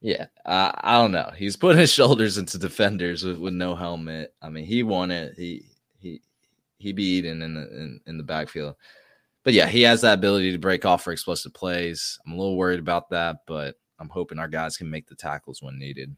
Yeah, 0.00 0.26
uh, 0.46 0.70
I 0.76 0.98
don't 0.98 1.10
know. 1.10 1.32
He's 1.36 1.56
putting 1.56 1.80
his 1.80 1.92
shoulders 1.92 2.38
into 2.38 2.58
defenders 2.58 3.24
with, 3.24 3.38
with 3.38 3.54
no 3.54 3.74
helmet. 3.74 4.32
I 4.40 4.48
mean, 4.48 4.64
he 4.64 4.84
won 4.84 5.10
it. 5.10 5.34
He 5.36 5.64
he 5.98 6.20
he 6.78 6.92
be 6.92 7.02
eating 7.02 7.42
in 7.42 7.54
the 7.54 7.62
in, 7.62 8.00
in 8.06 8.18
the 8.18 8.24
backfield. 8.24 8.76
But 9.42 9.54
yeah, 9.54 9.66
he 9.66 9.82
has 9.82 10.02
that 10.02 10.18
ability 10.18 10.52
to 10.52 10.58
break 10.58 10.84
off 10.84 11.02
for 11.02 11.12
explosive 11.12 11.54
plays. 11.54 12.20
I'm 12.24 12.34
a 12.34 12.36
little 12.36 12.56
worried 12.56 12.78
about 12.78 13.10
that, 13.10 13.38
but 13.48 13.74
I'm 13.98 14.10
hoping 14.10 14.38
our 14.38 14.46
guys 14.46 14.76
can 14.76 14.88
make 14.88 15.08
the 15.08 15.16
tackles 15.16 15.60
when 15.60 15.76
needed. 15.76 16.14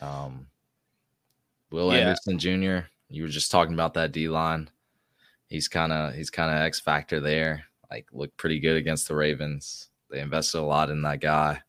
Um, 0.00 0.46
Will 1.70 1.92
Yeah. 1.92 2.00
Anderson 2.00 2.38
Jr. 2.38 2.86
You 3.08 3.22
were 3.22 3.28
just 3.28 3.50
talking 3.50 3.74
about 3.74 3.94
that 3.94 4.12
D 4.12 4.28
line. 4.28 4.70
He's 5.48 5.68
kind 5.68 5.92
of 5.92 6.14
he's 6.14 6.30
kind 6.30 6.50
of 6.50 6.62
X 6.62 6.80
factor 6.80 7.20
there. 7.20 7.64
Like 7.90 8.06
looked 8.12 8.36
pretty 8.36 8.60
good 8.60 8.76
against 8.76 9.08
the 9.08 9.14
Ravens. 9.14 9.88
They 10.10 10.20
invested 10.20 10.58
a 10.58 10.62
lot 10.62 10.90
in 10.90 11.02
that 11.02 11.20
guy. 11.20 11.60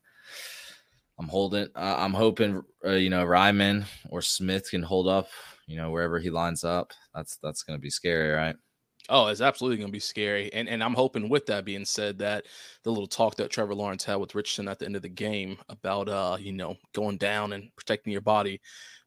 I'm 1.18 1.28
holding. 1.28 1.68
Uh, 1.76 1.96
I'm 1.98 2.14
hoping 2.14 2.62
uh, 2.86 2.92
you 2.92 3.10
know 3.10 3.26
Raimann 3.26 3.86
or 4.10 4.22
Smith 4.22 4.70
can 4.70 4.84
hold 4.84 5.08
up. 5.08 5.30
You 5.68 5.78
know 5.78 5.92
wherever 5.92 6.20
he 6.20 6.30
lines 6.30 6.64
up. 6.64 6.92
That's 7.14 7.38
that's 7.38 7.64
going 7.64 7.78
to 7.78 7.82
be 7.82 7.90
scary, 7.90 8.32
right? 8.32 8.56
Oh, 9.10 9.28
it's 9.28 9.42
absolutely 9.42 9.78
going 9.78 9.90
to 9.90 9.92
be 9.92 10.00
scary. 10.00 10.54
And 10.54 10.70
and 10.70 10.84
I'm 10.84 10.94
hoping 10.94 11.30
with 11.30 11.48
that 11.48 11.66
being 11.66 11.86
said 11.86 12.20
that 12.20 12.46
the 12.84 12.92
little 12.92 13.08
talk 13.08 13.36
that 13.36 13.50
Trevor 13.50 13.74
Lawrence 13.76 14.04
had 14.04 14.16
with 14.18 14.36
Richardson 14.36 14.68
at 14.68 14.80
the 14.80 14.86
end 14.86 14.96
of 14.96 15.02
the 15.02 15.10
game 15.10 15.58
about 15.68 16.08
uh, 16.10 16.38
you 16.40 16.54
know, 16.54 16.76
going 16.94 17.18
down 17.18 17.54
and 17.54 17.76
protecting 17.76 18.14
your 18.14 18.22
body 18.22 18.62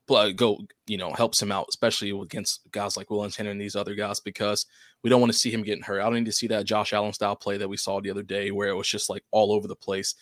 pl- 0.07 0.33
go, 0.33 0.59
you 0.87 0.97
know, 0.99 1.13
helps 1.13 1.41
him 1.41 1.53
out, 1.53 1.67
especially 1.69 2.11
against 2.11 2.61
guys 2.71 2.97
like 2.97 3.11
Will 3.11 3.23
Henry 3.29 3.53
and 3.53 3.61
these 3.61 3.77
other 3.77 3.95
guys, 3.95 4.21
because 4.21 4.67
we 5.03 5.11
don't 5.11 5.21
want 5.21 5.33
to 5.33 5.39
see 5.39 5.51
him 5.51 5.63
getting 5.63 5.83
hurt. 5.85 6.01
I 6.01 6.05
don't 6.05 6.15
need 6.15 6.27
to 6.27 6.33
see 6.33 6.49
that 6.49 6.67
Josh 6.67 6.93
Allen 6.93 7.13
style 7.13 7.37
play 7.37 7.57
that 7.59 7.69
we 7.69 7.77
saw 7.77 8.01
the 8.01 8.11
other 8.11 8.23
day 8.23 8.51
where 8.51 8.69
it 8.69 8.77
was 8.77 8.89
just 8.89 9.11
like 9.11 9.25
all 9.31 9.53
over 9.53 9.69
the 9.69 9.77
place. 9.77 10.15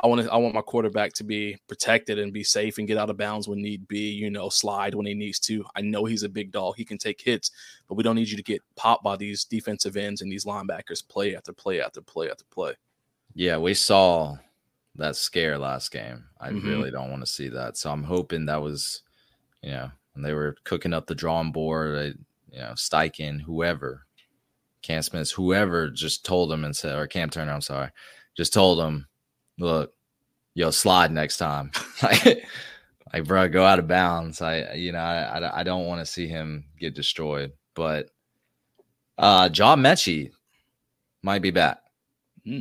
I 0.00 0.06
want 0.08 0.22
to 0.22 0.32
I 0.32 0.36
want 0.36 0.54
my 0.54 0.60
quarterback 0.60 1.12
to 1.14 1.24
be 1.24 1.56
protected 1.68 2.18
and 2.18 2.32
be 2.32 2.42
safe 2.44 2.78
and 2.78 2.86
get 2.86 2.98
out 2.98 3.10
of 3.10 3.16
bounds 3.16 3.48
when 3.48 3.62
need 3.62 3.86
be, 3.88 4.10
you 4.10 4.28
know, 4.30 4.48
slide 4.48 4.94
when 4.94 5.06
he 5.06 5.14
needs 5.14 5.38
to. 5.40 5.64
I 5.76 5.82
know 5.82 6.04
he's 6.04 6.24
a 6.24 6.28
big 6.28 6.50
dog. 6.50 6.74
He 6.76 6.84
can 6.84 6.98
take 6.98 7.20
hits, 7.20 7.52
but 7.88 7.94
we 7.94 8.02
don't 8.02 8.16
need 8.16 8.28
you 8.28 8.36
to 8.36 8.42
get 8.42 8.62
popped 8.76 9.04
by 9.04 9.16
these 9.16 9.44
defensive 9.44 9.96
ends 9.96 10.20
and 10.20 10.30
these 10.30 10.44
linebackers 10.44 11.06
play 11.06 11.36
after 11.36 11.52
play 11.52 11.80
after 11.80 12.00
play 12.00 12.30
after 12.30 12.44
play. 12.50 12.74
Yeah, 13.34 13.56
we 13.58 13.74
saw 13.74 14.36
that 14.96 15.16
scare 15.16 15.58
last 15.58 15.90
game. 15.90 16.24
I 16.40 16.50
Mhm. 16.50 16.64
really 16.64 16.90
don't 16.90 17.10
want 17.10 17.22
to 17.22 17.26
see 17.32 17.48
that. 17.48 17.76
So 17.76 17.90
I'm 17.90 18.04
hoping 18.04 18.46
that 18.46 18.62
was, 18.62 19.02
you 19.62 19.70
know, 19.70 19.90
when 20.14 20.22
they 20.22 20.34
were 20.34 20.56
cooking 20.64 20.92
up 20.94 21.06
the 21.06 21.14
drawing 21.14 21.52
board, 21.52 21.98
I, 21.98 22.04
you 22.52 22.60
know, 22.60 22.72
Steichen, 22.76 23.40
whoever, 23.40 24.06
Cam 24.82 25.02
Smith, 25.02 25.30
whoever 25.32 25.90
just 25.90 26.24
told 26.24 26.52
him 26.52 26.64
and 26.64 26.76
said, 26.76 26.96
or 26.96 27.06
Cam 27.06 27.30
Turner, 27.30 27.52
I'm 27.52 27.60
sorry, 27.60 27.90
just 28.36 28.52
told 28.52 28.80
him, 28.80 29.08
look, 29.58 29.92
yo, 30.54 30.70
slide 30.70 31.12
next 31.12 31.38
time. 31.38 31.70
like, 32.02 32.44
like, 33.12 33.24
bro, 33.24 33.48
go 33.48 33.64
out 33.64 33.78
of 33.78 33.88
bounds. 33.88 34.42
I, 34.42 34.74
you 34.74 34.92
know, 34.92 34.98
I, 34.98 35.38
I, 35.38 35.60
I 35.60 35.62
don't 35.62 35.86
want 35.86 36.00
to 36.00 36.06
see 36.06 36.26
him 36.26 36.64
get 36.78 36.94
destroyed. 36.94 37.52
But 37.74 38.10
uh 39.18 39.48
John 39.48 39.80
Metchie 39.80 40.32
might 41.22 41.42
be 41.42 41.50
back. 41.50 41.78
Hmm. 42.44 42.60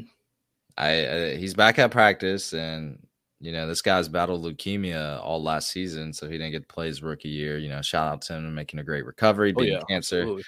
I, 0.77 1.07
I 1.07 1.35
he's 1.35 1.53
back 1.53 1.77
at 1.77 1.91
practice, 1.91 2.53
and 2.53 3.05
you 3.39 3.51
know 3.51 3.67
this 3.67 3.81
guy's 3.81 4.07
battled 4.07 4.43
leukemia 4.43 5.21
all 5.21 5.41
last 5.41 5.69
season, 5.69 6.13
so 6.13 6.27
he 6.27 6.33
didn't 6.33 6.51
get 6.51 6.67
to 6.67 6.73
play 6.73 6.87
his 6.87 7.03
rookie 7.03 7.29
year. 7.29 7.57
You 7.57 7.69
know, 7.69 7.81
shout 7.81 8.11
out 8.11 8.21
to 8.23 8.33
him 8.33 8.45
and 8.45 8.55
making 8.55 8.79
a 8.79 8.83
great 8.83 9.05
recovery, 9.05 9.53
Oh, 9.55 9.59
beating 9.59 9.75
yeah, 9.75 9.83
cancer. 9.87 10.21
Absolutely. 10.21 10.43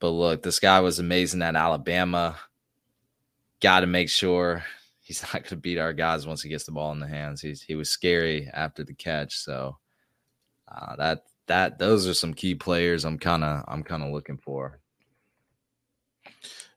But 0.00 0.10
look, 0.10 0.42
this 0.42 0.58
guy 0.58 0.80
was 0.80 0.98
amazing 0.98 1.40
at 1.42 1.56
Alabama. 1.56 2.36
Got 3.60 3.80
to 3.80 3.86
make 3.86 4.10
sure 4.10 4.64
he's 5.04 5.22
not 5.22 5.32
going 5.32 5.44
to 5.44 5.56
beat 5.56 5.78
our 5.78 5.92
guys 5.92 6.26
once 6.26 6.42
he 6.42 6.48
gets 6.48 6.64
the 6.64 6.72
ball 6.72 6.90
in 6.90 6.98
the 6.98 7.06
hands. 7.06 7.40
He's 7.40 7.62
he 7.62 7.76
was 7.76 7.90
scary 7.90 8.50
after 8.52 8.82
the 8.82 8.94
catch, 8.94 9.36
so 9.36 9.78
uh, 10.66 10.96
that 10.96 11.20
that 11.46 11.78
those 11.78 12.08
are 12.08 12.14
some 12.14 12.34
key 12.34 12.54
players 12.54 13.04
I'm 13.04 13.18
kind 13.18 13.44
of 13.44 13.64
I'm 13.68 13.84
kind 13.84 14.02
of 14.02 14.10
looking 14.10 14.38
for. 14.38 14.80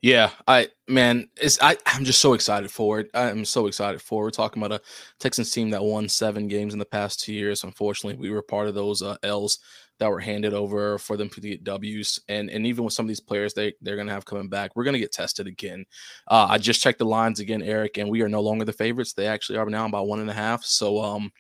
Yeah, 0.02 0.30
I 0.48 0.70
man, 0.88 1.28
it's 1.42 1.60
I 1.62 1.76
I'm 1.88 2.06
just 2.06 2.22
so 2.22 2.34
excited 2.34 2.70
for 2.70 3.00
it. 3.00 3.10
I'm 3.14 3.46
so 3.46 3.68
excited 3.68 4.02
for. 4.02 4.22
it. 4.22 4.26
We're 4.26 4.32
talking 4.32 4.62
about 4.64 4.80
a 4.80 4.84
Texans 5.20 5.52
team 5.52 5.72
that 5.72 5.84
won 5.84 6.08
seven 6.08 6.48
games 6.48 6.74
in 6.74 6.80
the 6.80 6.86
past 6.86 7.20
two 7.20 7.34
years. 7.34 7.64
Unfortunately, 7.64 8.20
we 8.20 8.30
were 8.30 8.44
part 8.44 8.68
of 8.68 8.76
those 8.76 9.02
uh, 9.02 9.18
L's 9.24 9.60
that 10.00 10.10
were 10.10 10.20
handed 10.20 10.54
over 10.54 10.98
for 11.00 11.18
them 11.18 11.30
to 11.30 11.42
get 11.42 11.64
W's. 11.64 12.20
And 12.30 12.50
and 12.50 12.66
even 12.68 12.84
with 12.84 12.94
some 12.94 13.06
of 13.06 13.08
these 13.08 13.20
players, 13.20 13.54
they 13.54 13.74
they're 13.82 13.98
gonna 13.98 14.12
have 14.12 14.26
coming 14.26 14.50
back. 14.50 14.76
We're 14.76 14.84
gonna 14.84 15.00
get 15.00 15.12
tested 15.12 15.48
again. 15.48 15.86
Uh, 16.28 16.48
I 16.50 16.58
just 16.58 16.82
checked 16.82 17.00
the 17.00 17.06
lines 17.06 17.40
again, 17.40 17.62
Eric, 17.62 17.98
and 17.98 18.10
we 18.10 18.22
are 18.22 18.30
no 18.30 18.42
longer 18.42 18.66
the 18.66 18.74
favorites. 18.74 19.14
They 19.14 19.28
actually 19.28 19.58
are 19.58 19.70
now 19.70 19.88
by 19.90 20.02
one 20.02 20.20
and 20.20 20.30
a 20.30 20.34
half. 20.34 20.64
So 20.64 21.02
um, 21.02 21.32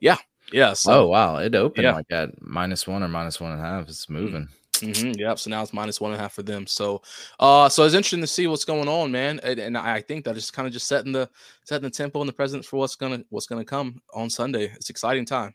yeah, 0.00 0.16
yeah. 0.52 0.72
So 0.72 0.92
oh 0.92 1.06
wow, 1.06 1.36
it 1.36 1.54
opened 1.54 1.84
yeah. 1.84 1.94
like 1.94 2.10
at 2.10 2.30
minus 2.40 2.86
one 2.86 3.02
or 3.02 3.08
minus 3.08 3.40
one 3.40 3.52
and 3.52 3.60
a 3.60 3.64
half. 3.64 3.88
It's 3.88 4.10
moving. 4.10 4.42
Mm-hmm, 4.42 4.61
yep. 4.82 5.38
So 5.38 5.50
now 5.50 5.62
it's 5.62 5.72
minus 5.72 6.00
one 6.00 6.12
and 6.12 6.18
a 6.18 6.22
half 6.22 6.32
for 6.34 6.42
them. 6.42 6.66
So, 6.66 7.02
uh, 7.40 7.68
so 7.68 7.84
it's 7.84 7.94
interesting 7.94 8.20
to 8.20 8.26
see 8.26 8.46
what's 8.46 8.64
going 8.64 8.88
on, 8.88 9.10
man. 9.12 9.40
And, 9.42 9.58
and 9.58 9.78
I 9.78 10.00
think 10.00 10.24
that 10.24 10.36
is 10.36 10.44
just 10.44 10.52
kind 10.52 10.66
of 10.66 10.72
just 10.72 10.86
setting 10.88 11.12
the 11.12 11.28
setting 11.64 11.84
the 11.84 11.90
tempo 11.90 12.20
and 12.20 12.28
the 12.28 12.32
presence 12.32 12.66
for 12.66 12.78
what's 12.78 12.96
gonna 12.96 13.22
what's 13.30 13.46
gonna 13.46 13.64
come 13.64 14.02
on 14.14 14.28
Sunday. 14.30 14.64
It's 14.74 14.90
exciting 14.90 15.24
time. 15.24 15.54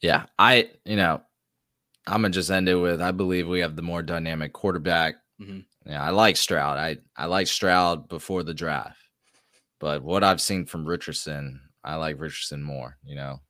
Yeah, 0.00 0.26
I 0.38 0.70
you 0.84 0.96
know 0.96 1.22
I'm 2.06 2.22
gonna 2.22 2.30
just 2.30 2.50
end 2.50 2.68
it 2.68 2.76
with 2.76 3.00
I 3.00 3.10
believe 3.12 3.48
we 3.48 3.60
have 3.60 3.76
the 3.76 3.82
more 3.82 4.02
dynamic 4.02 4.52
quarterback. 4.52 5.16
Mhm. 5.40 5.64
Yeah, 5.86 6.02
I 6.02 6.10
like 6.10 6.36
Stroud. 6.36 6.78
I 6.78 6.98
I 7.16 7.26
like 7.26 7.46
Stroud 7.46 8.08
before 8.08 8.42
the 8.42 8.54
draft, 8.54 8.98
but 9.80 10.02
what 10.02 10.24
I've 10.24 10.40
seen 10.40 10.66
from 10.66 10.84
Richardson, 10.86 11.60
I 11.84 11.96
like 11.96 12.20
Richardson 12.20 12.62
more. 12.62 12.96
You 13.04 13.16
know, 13.16 13.40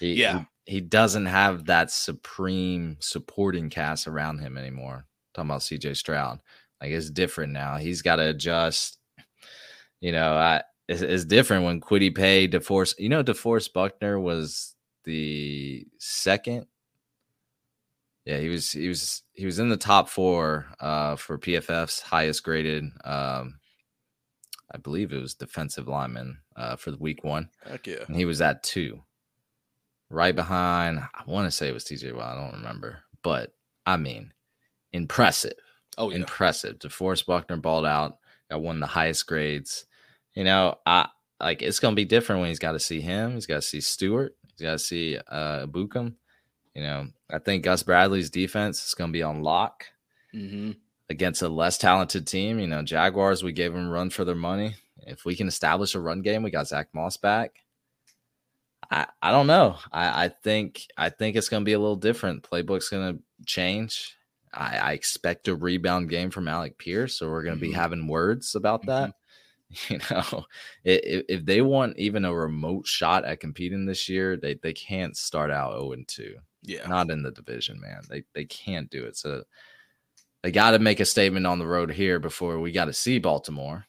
he, 0.00 0.14
Yeah. 0.14 0.44
He, 0.66 0.80
doesn't 0.80 1.26
have 1.26 1.66
that 1.66 1.90
supreme 1.90 2.96
supporting 3.00 3.70
cast 3.70 4.06
around 4.06 4.40
him 4.40 4.58
anymore. 4.58 5.06
talking 5.34 5.50
about 5.50 5.62
CJ 5.62 5.96
Stroud, 5.96 6.40
like 6.80 6.90
it's 6.90 7.10
different 7.10 7.52
now. 7.52 7.76
He's 7.76 8.02
got 8.02 8.16
to 8.16 8.28
adjust. 8.28 8.98
You 10.00 10.12
know, 10.12 10.34
I 10.34 10.62
it's, 10.88 11.02
it's 11.02 11.24
different 11.24 11.64
when 11.64 11.80
Kwity 11.80 12.14
Paye, 12.14 12.48
DeForest. 12.48 12.98
You 12.98 13.08
know, 13.08 13.24
DeForest 13.24 13.72
Buckner 13.72 14.20
was 14.20 14.74
the 15.04 15.86
second. 15.98 16.66
Yeah, 18.24 18.38
he 18.38 18.48
was 18.48 18.72
he 18.72 18.88
was 18.88 19.22
he 19.34 19.46
was 19.46 19.60
in 19.60 19.68
the 19.68 19.76
top 19.76 20.08
four 20.08 20.66
uh 20.80 21.14
for 21.14 21.38
PFF's 21.38 22.00
highest 22.00 22.42
graded 22.42 22.84
um 23.04 23.60
I 24.72 24.78
believe 24.78 25.12
it 25.12 25.20
was 25.20 25.34
defensive 25.34 25.86
lineman 25.86 26.38
uh 26.56 26.74
for 26.74 26.90
the 26.90 26.98
week 26.98 27.22
one. 27.22 27.48
Heck 27.64 27.86
yeah. 27.86 28.04
And 28.08 28.16
he 28.16 28.24
was 28.24 28.40
at 28.40 28.64
two. 28.64 29.00
Right 30.10 30.34
behind. 30.34 30.98
I 30.98 31.22
want 31.26 31.46
to 31.46 31.50
say 31.50 31.68
it 31.68 31.74
was 31.74 31.84
TJ 31.84 32.14
Watt. 32.14 32.36
I 32.36 32.40
don't 32.40 32.60
remember, 32.60 32.98
but 33.22 33.52
I 33.84 33.96
mean, 33.96 34.32
impressive. 34.92 35.54
Oh 35.98 36.10
yeah. 36.10 36.16
Impressive. 36.16 36.78
DeForest 36.78 37.26
Buckner 37.26 37.56
balled 37.56 37.86
out. 37.86 38.18
Got 38.50 38.62
one 38.62 38.76
of 38.76 38.80
the 38.80 38.86
highest 38.86 39.26
grades. 39.26 39.86
You 40.34 40.44
know, 40.44 40.78
I 40.84 41.08
like 41.40 41.62
it's 41.62 41.80
gonna 41.80 41.96
be 41.96 42.04
different 42.04 42.40
when 42.40 42.48
he's 42.48 42.58
got 42.58 42.72
to 42.72 42.80
see 42.80 43.00
him. 43.00 43.34
He's 43.34 43.46
got 43.46 43.56
to 43.56 43.62
see 43.62 43.80
Stewart. 43.80 44.36
He's 44.56 44.64
got 44.64 44.72
to 44.72 44.78
see 44.78 45.18
uh 45.28 45.66
Bukum. 45.66 46.14
You 46.74 46.82
know, 46.82 47.06
I 47.30 47.38
think 47.38 47.64
Gus 47.64 47.82
Bradley's 47.82 48.30
defense 48.30 48.84
is 48.86 48.94
gonna 48.94 49.12
be 49.12 49.22
on 49.22 49.42
lock 49.42 49.84
hmm 50.32 50.72
against 51.08 51.42
a 51.42 51.48
less 51.48 51.78
talented 51.78 52.26
team. 52.26 52.58
You 52.58 52.66
know, 52.66 52.82
Jaguars, 52.82 53.42
we 53.42 53.52
gave 53.52 53.72
them 53.72 53.88
run 53.88 54.10
for 54.10 54.24
their 54.24 54.34
money. 54.34 54.74
If 54.98 55.24
we 55.24 55.36
can 55.36 55.46
establish 55.46 55.94
a 55.94 56.00
run 56.00 56.20
game, 56.20 56.42
we 56.42 56.50
got 56.50 56.66
Zach 56.66 56.88
Moss 56.92 57.16
back. 57.16 57.60
I, 58.90 59.06
I 59.22 59.30
don't 59.32 59.46
know. 59.46 59.76
I, 59.92 60.26
I 60.26 60.28
think 60.28 60.86
I 60.96 61.10
think 61.10 61.36
it's 61.36 61.48
gonna 61.48 61.64
be 61.64 61.72
a 61.74 61.78
little 61.78 61.96
different. 61.96 62.42
Playbook's 62.42 62.88
gonna 62.88 63.18
change. 63.46 64.16
I, 64.54 64.76
I 64.78 64.92
expect 64.92 65.48
a 65.48 65.54
rebound 65.56 66.08
game 66.08 66.30
from 66.30 66.48
Alec 66.48 66.78
Pierce, 66.78 67.18
so 67.18 67.28
we're 67.28 67.42
gonna 67.42 67.56
be 67.56 67.70
Mhm. 67.70 67.74
having 67.74 68.08
words 68.08 68.54
about 68.54 68.86
that. 68.86 69.12
You 69.88 69.98
know, 70.10 70.44
i- 70.86 70.90
i- 70.90 71.24
if 71.28 71.44
they 71.44 71.60
want 71.60 71.98
even 71.98 72.24
a 72.24 72.32
remote 72.32 72.86
shot 72.86 73.24
at 73.24 73.40
competing 73.40 73.84
this 73.84 74.08
year, 74.08 74.36
they 74.36 74.54
they 74.54 74.72
can't 74.72 75.16
start 75.16 75.50
out 75.50 75.72
0 75.72 75.90
and 75.92 76.06
2 76.06 76.36
Yeah. 76.62 76.86
not 76.86 77.10
in 77.10 77.22
the 77.24 77.32
division, 77.32 77.80
man. 77.80 78.02
They 78.08 78.22
they 78.32 78.44
can't 78.44 78.88
do 78.90 79.04
it. 79.06 79.16
So 79.16 79.42
they 80.44 80.52
got 80.52 80.70
to 80.72 80.78
make 80.78 81.00
a 81.00 81.04
statement 81.04 81.46
on 81.46 81.58
the 81.58 81.66
road 81.66 81.90
here 81.90 82.20
before 82.20 82.60
we 82.60 82.70
got 82.70 82.84
to 82.84 82.92
see 82.92 83.18
Baltimore. 83.18 83.86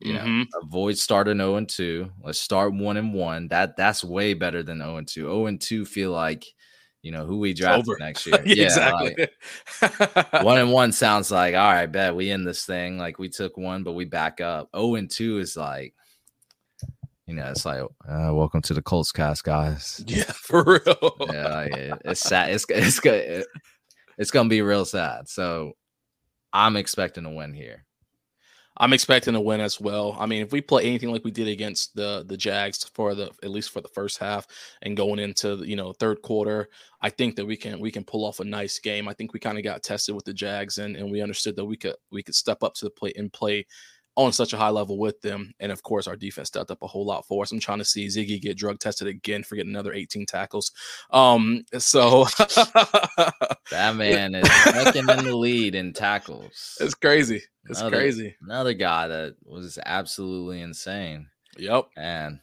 You 0.00 0.12
know, 0.14 0.20
Mhm. 0.20 0.46
avoid 0.62 0.96
starting 0.96 1.38
0 1.38 1.56
and 1.56 1.68
2. 1.68 2.10
Let's 2.22 2.40
start 2.40 2.72
1 2.72 2.96
and 2.96 3.12
1. 3.14 3.48
That 3.48 3.76
that's 3.76 4.04
way 4.04 4.34
better 4.34 4.62
than 4.62 4.78
0 4.78 4.96
and 4.96 5.08
2. 5.08 5.22
0 5.22 5.46
and 5.46 5.60
2 5.60 5.84
feel 5.84 6.12
like, 6.12 6.44
you 7.02 7.10
know, 7.10 7.26
who 7.26 7.38
we 7.38 7.52
draft 7.52 7.86
next 7.98 8.26
year. 8.26 8.40
Yeah, 8.46 8.92
like, 8.92 9.18
exactly. 9.18 10.44
one 10.44 10.58
and 10.58 10.70
one 10.72 10.92
sounds 10.92 11.30
like 11.32 11.54
all 11.54 11.72
right, 11.72 11.86
bet 11.86 12.14
we 12.14 12.30
end 12.30 12.46
this 12.46 12.64
thing. 12.64 12.96
Like 12.98 13.18
we 13.18 13.28
took 13.28 13.56
one, 13.56 13.82
but 13.82 13.92
we 13.92 14.04
back 14.04 14.40
up. 14.40 14.68
0 14.76 14.94
and 14.94 15.10
2 15.10 15.38
is 15.38 15.56
like, 15.56 15.94
you 17.26 17.34
know, 17.34 17.50
it's 17.50 17.66
like, 17.66 17.82
uh, 18.08 18.30
welcome 18.32 18.62
to 18.62 18.74
the 18.74 18.82
Colts 18.82 19.12
cast, 19.12 19.42
guys 19.44 20.02
yeah, 20.06 20.22
for 20.32 20.62
real. 20.64 21.16
yeah, 21.32 21.48
like, 21.48 21.72
it- 21.72 22.02
it's 22.04 22.20
sad. 22.20 22.50
It's 22.50 22.64
it's 22.68 23.00
good. 23.00 23.44
It's 24.16 24.30
gonna 24.30 24.48
be 24.48 24.62
real 24.62 24.84
sad. 24.84 25.28
So 25.28 25.72
I'm 26.52 26.76
expecting 26.76 27.24
a 27.26 27.30
win 27.32 27.52
here. 27.52 27.84
I'm 28.80 28.92
expecting 28.92 29.34
a 29.34 29.40
win 29.40 29.60
as 29.60 29.80
well. 29.80 30.16
I 30.18 30.26
mean, 30.26 30.42
if 30.42 30.52
we 30.52 30.60
play 30.60 30.84
anything 30.84 31.10
like 31.10 31.24
we 31.24 31.30
did 31.30 31.48
against 31.48 31.96
the 31.96 32.24
the 32.26 32.36
Jags 32.36 32.84
for 32.94 33.14
the 33.14 33.30
at 33.42 33.50
least 33.50 33.70
for 33.70 33.80
the 33.80 33.88
first 33.88 34.18
half 34.18 34.46
and 34.82 34.96
going 34.96 35.18
into 35.18 35.56
you 35.64 35.76
know 35.76 35.92
third 35.92 36.22
quarter, 36.22 36.68
I 37.02 37.10
think 37.10 37.36
that 37.36 37.46
we 37.46 37.56
can 37.56 37.80
we 37.80 37.90
can 37.90 38.04
pull 38.04 38.24
off 38.24 38.40
a 38.40 38.44
nice 38.44 38.78
game. 38.78 39.08
I 39.08 39.14
think 39.14 39.32
we 39.32 39.40
kind 39.40 39.58
of 39.58 39.64
got 39.64 39.82
tested 39.82 40.14
with 40.14 40.24
the 40.24 40.32
Jags 40.32 40.78
and 40.78 40.96
and 40.96 41.10
we 41.10 41.20
understood 41.20 41.56
that 41.56 41.64
we 41.64 41.76
could 41.76 41.96
we 42.12 42.22
could 42.22 42.36
step 42.36 42.62
up 42.62 42.74
to 42.74 42.84
the 42.84 42.90
plate 42.90 43.16
and 43.16 43.32
play 43.32 43.66
on 44.18 44.32
such 44.32 44.52
a 44.52 44.56
high 44.56 44.68
level 44.70 44.98
with 44.98 45.20
them. 45.20 45.52
And 45.60 45.70
of 45.70 45.82
course, 45.82 46.06
our 46.08 46.16
defense 46.16 46.48
stepped 46.48 46.70
up 46.70 46.82
a 46.82 46.86
whole 46.86 47.06
lot 47.06 47.24
for 47.26 47.42
us. 47.42 47.52
I'm 47.52 47.60
trying 47.60 47.78
to 47.78 47.84
see 47.84 48.06
Ziggy 48.06 48.40
get 48.40 48.56
drug 48.58 48.78
tested 48.80 49.06
again 49.06 49.44
for 49.44 49.54
getting 49.54 49.70
another 49.70 49.92
18 49.94 50.26
tackles. 50.26 50.72
Um, 51.10 51.64
so 51.78 52.24
That 53.70 53.94
man 53.96 54.34
is 54.34 54.50
second 54.64 55.08
in 55.10 55.24
the 55.24 55.36
lead 55.36 55.74
in 55.74 55.92
tackles. 55.92 56.76
it's 56.80 56.94
crazy. 56.94 57.42
It's 57.68 57.80
Another- 57.80 57.96
crazy. 57.96 58.34
Another 58.42 58.72
guy 58.74 59.08
that 59.08 59.36
was 59.44 59.78
absolutely 59.86 60.62
insane. 60.62 61.28
Yep. 61.58 61.86
And 61.96 62.40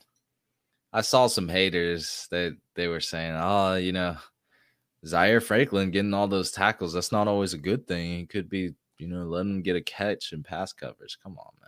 I 0.94 1.02
saw 1.02 1.28
some 1.28 1.50
haters 1.50 2.28
that 2.32 2.56
they 2.76 2.88
were 2.88 3.02
saying, 3.02 3.36
"Oh, 3.38 3.76
you 3.76 3.92
know, 3.92 4.16
Zaire 5.06 5.42
Franklin 5.42 5.92
getting 5.92 6.14
all 6.14 6.28
those 6.28 6.52
tackles. 6.52 6.94
That's 6.94 7.12
not 7.12 7.28
always 7.28 7.54
a 7.54 7.58
good 7.58 7.88
thing. 7.88 8.20
He 8.20 8.26
could 8.26 8.50
be, 8.50 8.74
you 8.98 9.08
know, 9.08 9.24
letting 9.26 9.56
him 9.56 9.62
get 9.62 9.76
a 9.76 9.82
catch 9.82 10.32
and 10.32 10.44
pass 10.46 10.72
coverage. 10.74 11.18
Come 11.22 11.38
on, 11.38 11.52
man. 11.62 11.65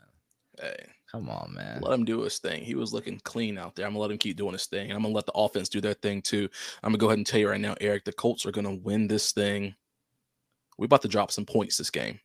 Hey. 0.60 0.86
Come 1.12 1.30
on, 1.30 1.54
man. 1.56 1.80
Let 1.82 1.94
him 1.94 2.04
do 2.04 2.22
his 2.22 2.38
thing. 2.40 2.64
He 2.64 2.76
was 2.76 2.92
looking 2.92 3.20
clean 3.24 3.58
out 3.58 3.76
there. 3.76 3.86
I'm 3.86 3.94
gonna 3.94 4.02
let 4.02 4.12
him 4.12 4.18
keep 4.18 4.36
doing 4.36 4.52
his 4.54 4.66
thing. 4.66 4.90
And 4.90 4.94
I'm 4.98 5.04
gonna 5.04 5.16
let 5.16 5.26
the 5.26 5.32
offense 5.34 5.70
do 5.70 5.80
their 5.80 5.94
thing 5.94 6.22
too. 6.22 6.50
I'm 6.84 6.90
gonna 6.92 6.98
go 6.98 7.08
ahead 7.08 7.18
and 7.20 7.26
tell 7.26 7.40
you 7.40 7.50
right 7.50 7.62
now, 7.62 7.76
Eric, 7.80 8.04
the 8.04 8.12
Colts 8.12 8.46
are 8.46 8.52
gonna 8.52 8.76
win 8.76 9.08
this 9.08 9.32
thing. 9.32 9.74
We're 10.78 10.86
about 10.86 11.02
to 11.04 11.08
drop 11.08 11.32
some 11.32 11.46
points 11.46 11.78
this 11.78 11.90
game. 11.90 12.20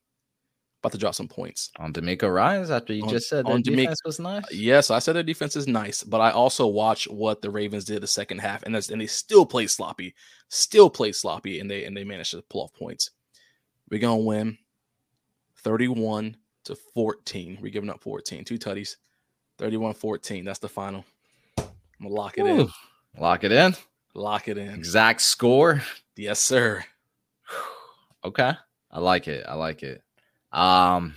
About 0.83 0.92
to 0.92 0.99
drop 0.99 1.14
some 1.14 1.29
points. 1.29 1.71
on 1.79 1.92
DeMeco 1.92 2.35
Ryans' 2.35 2.73
after 2.73 2.92
you 2.92 3.05
On- 3.05 3.09
just 3.09 3.29
said 3.29 3.45
DeMeco- 3.45 3.62
defense 3.62 4.01
was 4.05 4.18
nice. 4.18 4.42
Yes, 4.53 4.90
I 4.90 4.99
said 4.99 5.14
their 5.14 5.23
defense 5.23 5.55
is 5.55 5.68
nice, 5.68 6.03
but 6.03 6.21
I 6.21 6.33
also 6.33 6.66
watched 6.66 7.09
what 7.09 7.40
the 7.40 7.51
Ravens 7.51 7.85
did 7.85 8.03
the 8.03 8.09
second 8.09 8.38
half, 8.40 8.64
and 8.64 8.75
that's 8.75 8.90
and 8.90 9.01
they 9.01 9.07
still 9.07 9.47
played 9.47 9.71
sloppy, 9.71 10.12
still 10.49 10.90
played 10.90 11.14
sloppy, 11.14 11.61
and 11.61 11.71
they 11.71 11.85
and 11.85 11.97
they 11.97 12.03
managed 12.03 12.33
to 12.33 12.42
pull 12.51 12.62
off 12.64 12.73
points. 12.75 13.11
We're 13.90 14.01
gonna 14.01 14.16
win 14.23 14.59
31 15.59 16.37
to 16.64 16.77
14. 16.77 17.59
We're 17.61 17.70
giving 17.70 17.90
up 17.90 18.01
14, 18.03 18.44
two 18.44 18.59
tutties, 18.59 18.96
31-14. 19.61 20.44
That's 20.44 20.59
the 20.59 20.68
final. 20.68 21.05
I'm 21.59 21.66
gonna 22.03 22.14
lock 22.14 22.38
it 22.38 22.46
in. 22.46 22.68
Lock 23.18 23.44
it 23.44 23.53
in. 23.53 23.77
Lock 24.14 24.48
it 24.48 24.59
in. 24.59 24.70
Exact 24.70 25.22
score. 25.22 25.83
Yes, 26.16 26.40
sir. 26.40 26.85
Okay. 28.25 28.53
I 28.92 29.01
like 29.01 29.27
it. 29.27 29.44
I 29.48 29.55
like 29.55 29.83
it. 29.83 30.01
Um 30.53 31.16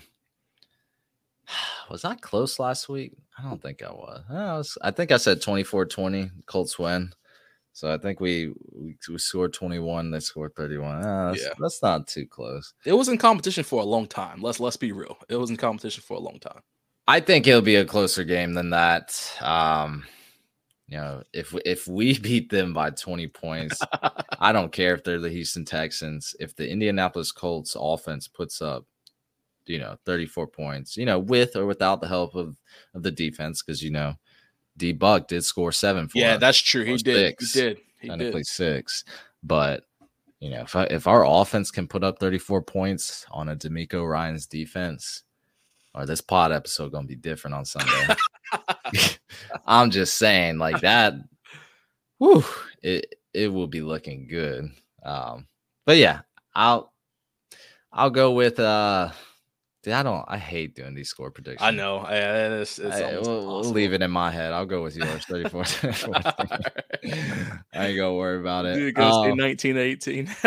was 1.89 2.03
I 2.03 2.15
close 2.15 2.57
last 2.57 2.89
week? 2.89 3.13
I 3.37 3.43
don't 3.43 3.61
think 3.61 3.83
I 3.83 3.91
was. 3.91 4.23
I, 4.29 4.57
was, 4.57 4.77
I 4.81 4.89
think 4.89 5.11
I 5.11 5.17
said 5.17 5.41
24-20, 5.41 6.31
Colts 6.47 6.79
win. 6.79 7.11
So 7.75 7.93
I 7.93 7.97
think 7.97 8.21
we 8.21 8.53
we, 8.71 8.95
we 9.09 9.17
scored 9.17 9.51
21, 9.51 10.09
they 10.09 10.21
scored 10.21 10.55
31. 10.55 11.03
Ah, 11.03 11.31
that's, 11.31 11.43
Yeah. 11.43 11.53
that's 11.59 11.83
not 11.83 12.07
too 12.07 12.25
close. 12.25 12.73
It 12.85 12.93
was 12.93 13.09
in 13.09 13.17
competition 13.17 13.65
for 13.65 13.81
a 13.81 13.85
long 13.85 14.07
time. 14.07 14.41
Let's 14.41 14.61
let's 14.61 14.77
be 14.77 14.93
real. 14.93 15.17
It 15.27 15.35
was 15.35 15.49
in 15.49 15.57
competition 15.57 16.01
for 16.07 16.15
a 16.15 16.21
long 16.21 16.39
time. 16.39 16.61
I 17.05 17.19
think 17.19 17.47
it'll 17.47 17.61
be 17.61 17.75
a 17.75 17.83
closer 17.83 18.23
game 18.23 18.53
than 18.53 18.69
that. 18.69 19.13
Um, 19.41 20.05
you 20.87 20.95
know, 20.97 21.21
if 21.33 21.51
we- 21.51 21.61
if 21.65 21.85
we 21.85 22.17
beat 22.27 22.49
them 22.49 22.73
by 22.73 22.91
20 22.91 23.27
points, 23.27 23.77
I 24.39 24.53
don't 24.53 24.71
care 24.71 24.95
if 24.95 25.03
they're 25.03 25.19
the 25.19 25.29
Houston 25.29 25.65
Texans. 25.65 26.33
If 26.39 26.55
the 26.55 26.69
Indianapolis 26.69 27.33
Colts 27.33 27.75
offense 27.77 28.29
puts 28.29 28.61
up, 28.61 28.85
you 29.65 29.79
know, 29.79 29.97
34 30.05 30.47
points, 30.47 30.95
you 30.95 31.05
know, 31.05 31.19
with 31.19 31.57
or 31.57 31.65
without 31.65 31.99
the 31.99 32.07
help 32.07 32.35
of 32.35 32.55
of 32.93 33.03
the 33.03 33.11
defense, 33.11 33.61
because 33.61 33.83
you 33.83 33.91
know, 33.91 34.13
D 34.77 34.91
Buck 34.91 35.27
did 35.27 35.43
score 35.43 35.71
seven 35.71 36.07
for 36.07 36.17
yeah, 36.17 36.33
us, 36.33 36.39
that's 36.39 36.57
true. 36.57 36.83
He 36.83 36.97
did. 36.97 37.35
He 37.39 37.45
did. 37.59 37.77
He 37.99 38.09
technically 38.09 38.41
did. 38.41 38.47
six. 38.47 39.03
But 39.43 39.85
you 40.39 40.49
know, 40.49 40.61
if 40.61 40.75
I, 40.75 40.83
if 40.85 41.07
our 41.07 41.25
offense 41.25 41.71
can 41.71 41.87
put 41.87 42.03
up 42.03 42.19
34 42.19 42.61
points 42.61 43.25
on 43.31 43.49
a 43.49 43.55
DeMeco 43.55 44.07
Ryans' 44.07 44.45
defense, 44.45 45.23
or 45.93 46.05
this 46.05 46.21
pod 46.21 46.51
episode 46.51 46.91
gonna 46.91 47.07
be 47.07 47.15
different 47.15 47.55
on 47.55 47.65
Sunday. 47.65 48.15
I'm 49.65 49.89
just 49.91 50.17
saying, 50.17 50.57
like 50.57 50.81
that. 50.81 51.13
Whew, 52.17 52.43
it 52.81 53.15
it 53.33 53.47
will 53.47 53.67
be 53.67 53.81
looking 53.81 54.27
good. 54.27 54.69
Um, 55.03 55.47
but 55.85 55.97
yeah, 55.97 56.21
I'll 56.53 56.93
I'll 57.91 58.09
go 58.09 58.31
with 58.31 58.59
uh. 58.59 59.11
Dude, 59.85 59.93
I 59.93 60.01
don't. 60.03 60.25
I 60.27 60.37
hate 60.39 60.75
doing 60.75 60.95
these 60.95 61.09
score 61.09 61.29
predictions. 61.29 61.61
I 61.65 61.69
know. 61.69 61.97
I, 61.99 62.15
it's, 62.15 62.79
it's 62.79 62.95
I, 62.95 63.19
we'll, 63.19 63.45
we'll 63.45 63.63
leave 63.63 63.93
it 63.93 64.01
in 64.01 64.09
my 64.09 64.31
head. 64.31 64.51
I'll 64.51 64.65
go 64.65 64.81
with 64.83 64.97
yours. 64.97 65.23
34. 65.29 65.63
14. 65.63 66.13
I 66.23 67.87
ain't 67.87 67.97
gonna 67.97 68.13
worry 68.15 68.39
about 68.39 68.65
it. 68.65 68.75
Dude, 68.75 68.95
go 68.95 69.23
say 69.23 69.31
Um, 69.31 69.37
19 69.37 69.77
18. 69.77 70.29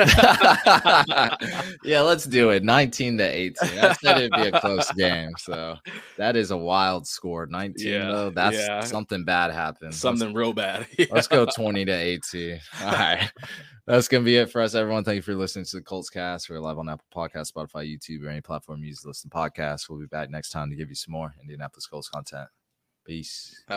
yeah, 1.84 2.00
let's 2.00 2.24
do 2.24 2.50
it. 2.50 2.64
19 2.64 3.18
to 3.18 3.24
18. 3.24 3.78
I 3.78 3.92
said 3.92 4.18
it'd 4.18 4.32
be 4.32 4.48
a 4.48 4.60
close 4.60 4.90
game. 4.92 5.30
So 5.38 5.76
that 6.16 6.34
is 6.36 6.50
a 6.50 6.56
wild 6.56 7.06
score. 7.06 7.46
19 7.46 7.86
Yeah, 7.86 8.10
though. 8.10 8.30
That's 8.30 8.56
yeah. 8.56 8.80
something 8.82 9.24
bad 9.24 9.52
happened. 9.52 9.90
Let's- 9.90 9.98
Something 9.98 10.34
real 10.34 10.52
bad. 10.52 10.86
Let's 11.10 11.28
go 11.28 11.46
20 11.46 11.84
to 11.84 11.92
18. 11.92 12.60
All 12.82 12.90
right. 12.92 13.30
That's 13.86 14.06
going 14.06 14.22
to 14.22 14.24
be 14.26 14.36
it 14.36 14.50
for 14.50 14.60
us, 14.60 14.74
everyone. 14.74 15.02
Thank 15.02 15.16
you 15.16 15.22
for 15.22 15.34
listening 15.34 15.64
to 15.64 15.76
the 15.76 15.82
Colts 15.82 16.10
cast. 16.10 16.50
We're 16.50 16.60
live 16.60 16.78
on 16.78 16.90
Apple 16.90 17.06
Podcasts, 17.14 17.50
Spotify, 17.50 17.90
YouTube, 17.90 18.22
or 18.22 18.28
any 18.28 18.42
platform 18.42 18.82
you 18.82 18.88
use 18.88 19.00
to 19.00 19.08
listen 19.08 19.27
to 19.28 19.36
podcasts. 19.36 19.88
We'll 19.88 20.00
be 20.00 20.06
back 20.06 20.30
next 20.30 20.50
time 20.50 20.70
to 20.70 20.76
give 20.76 20.88
you 20.88 20.94
some 20.94 21.12
more 21.12 21.34
Indianapolis 21.40 21.86
Colts 21.86 22.08
content. 22.08 22.48
Peace. 23.06 23.64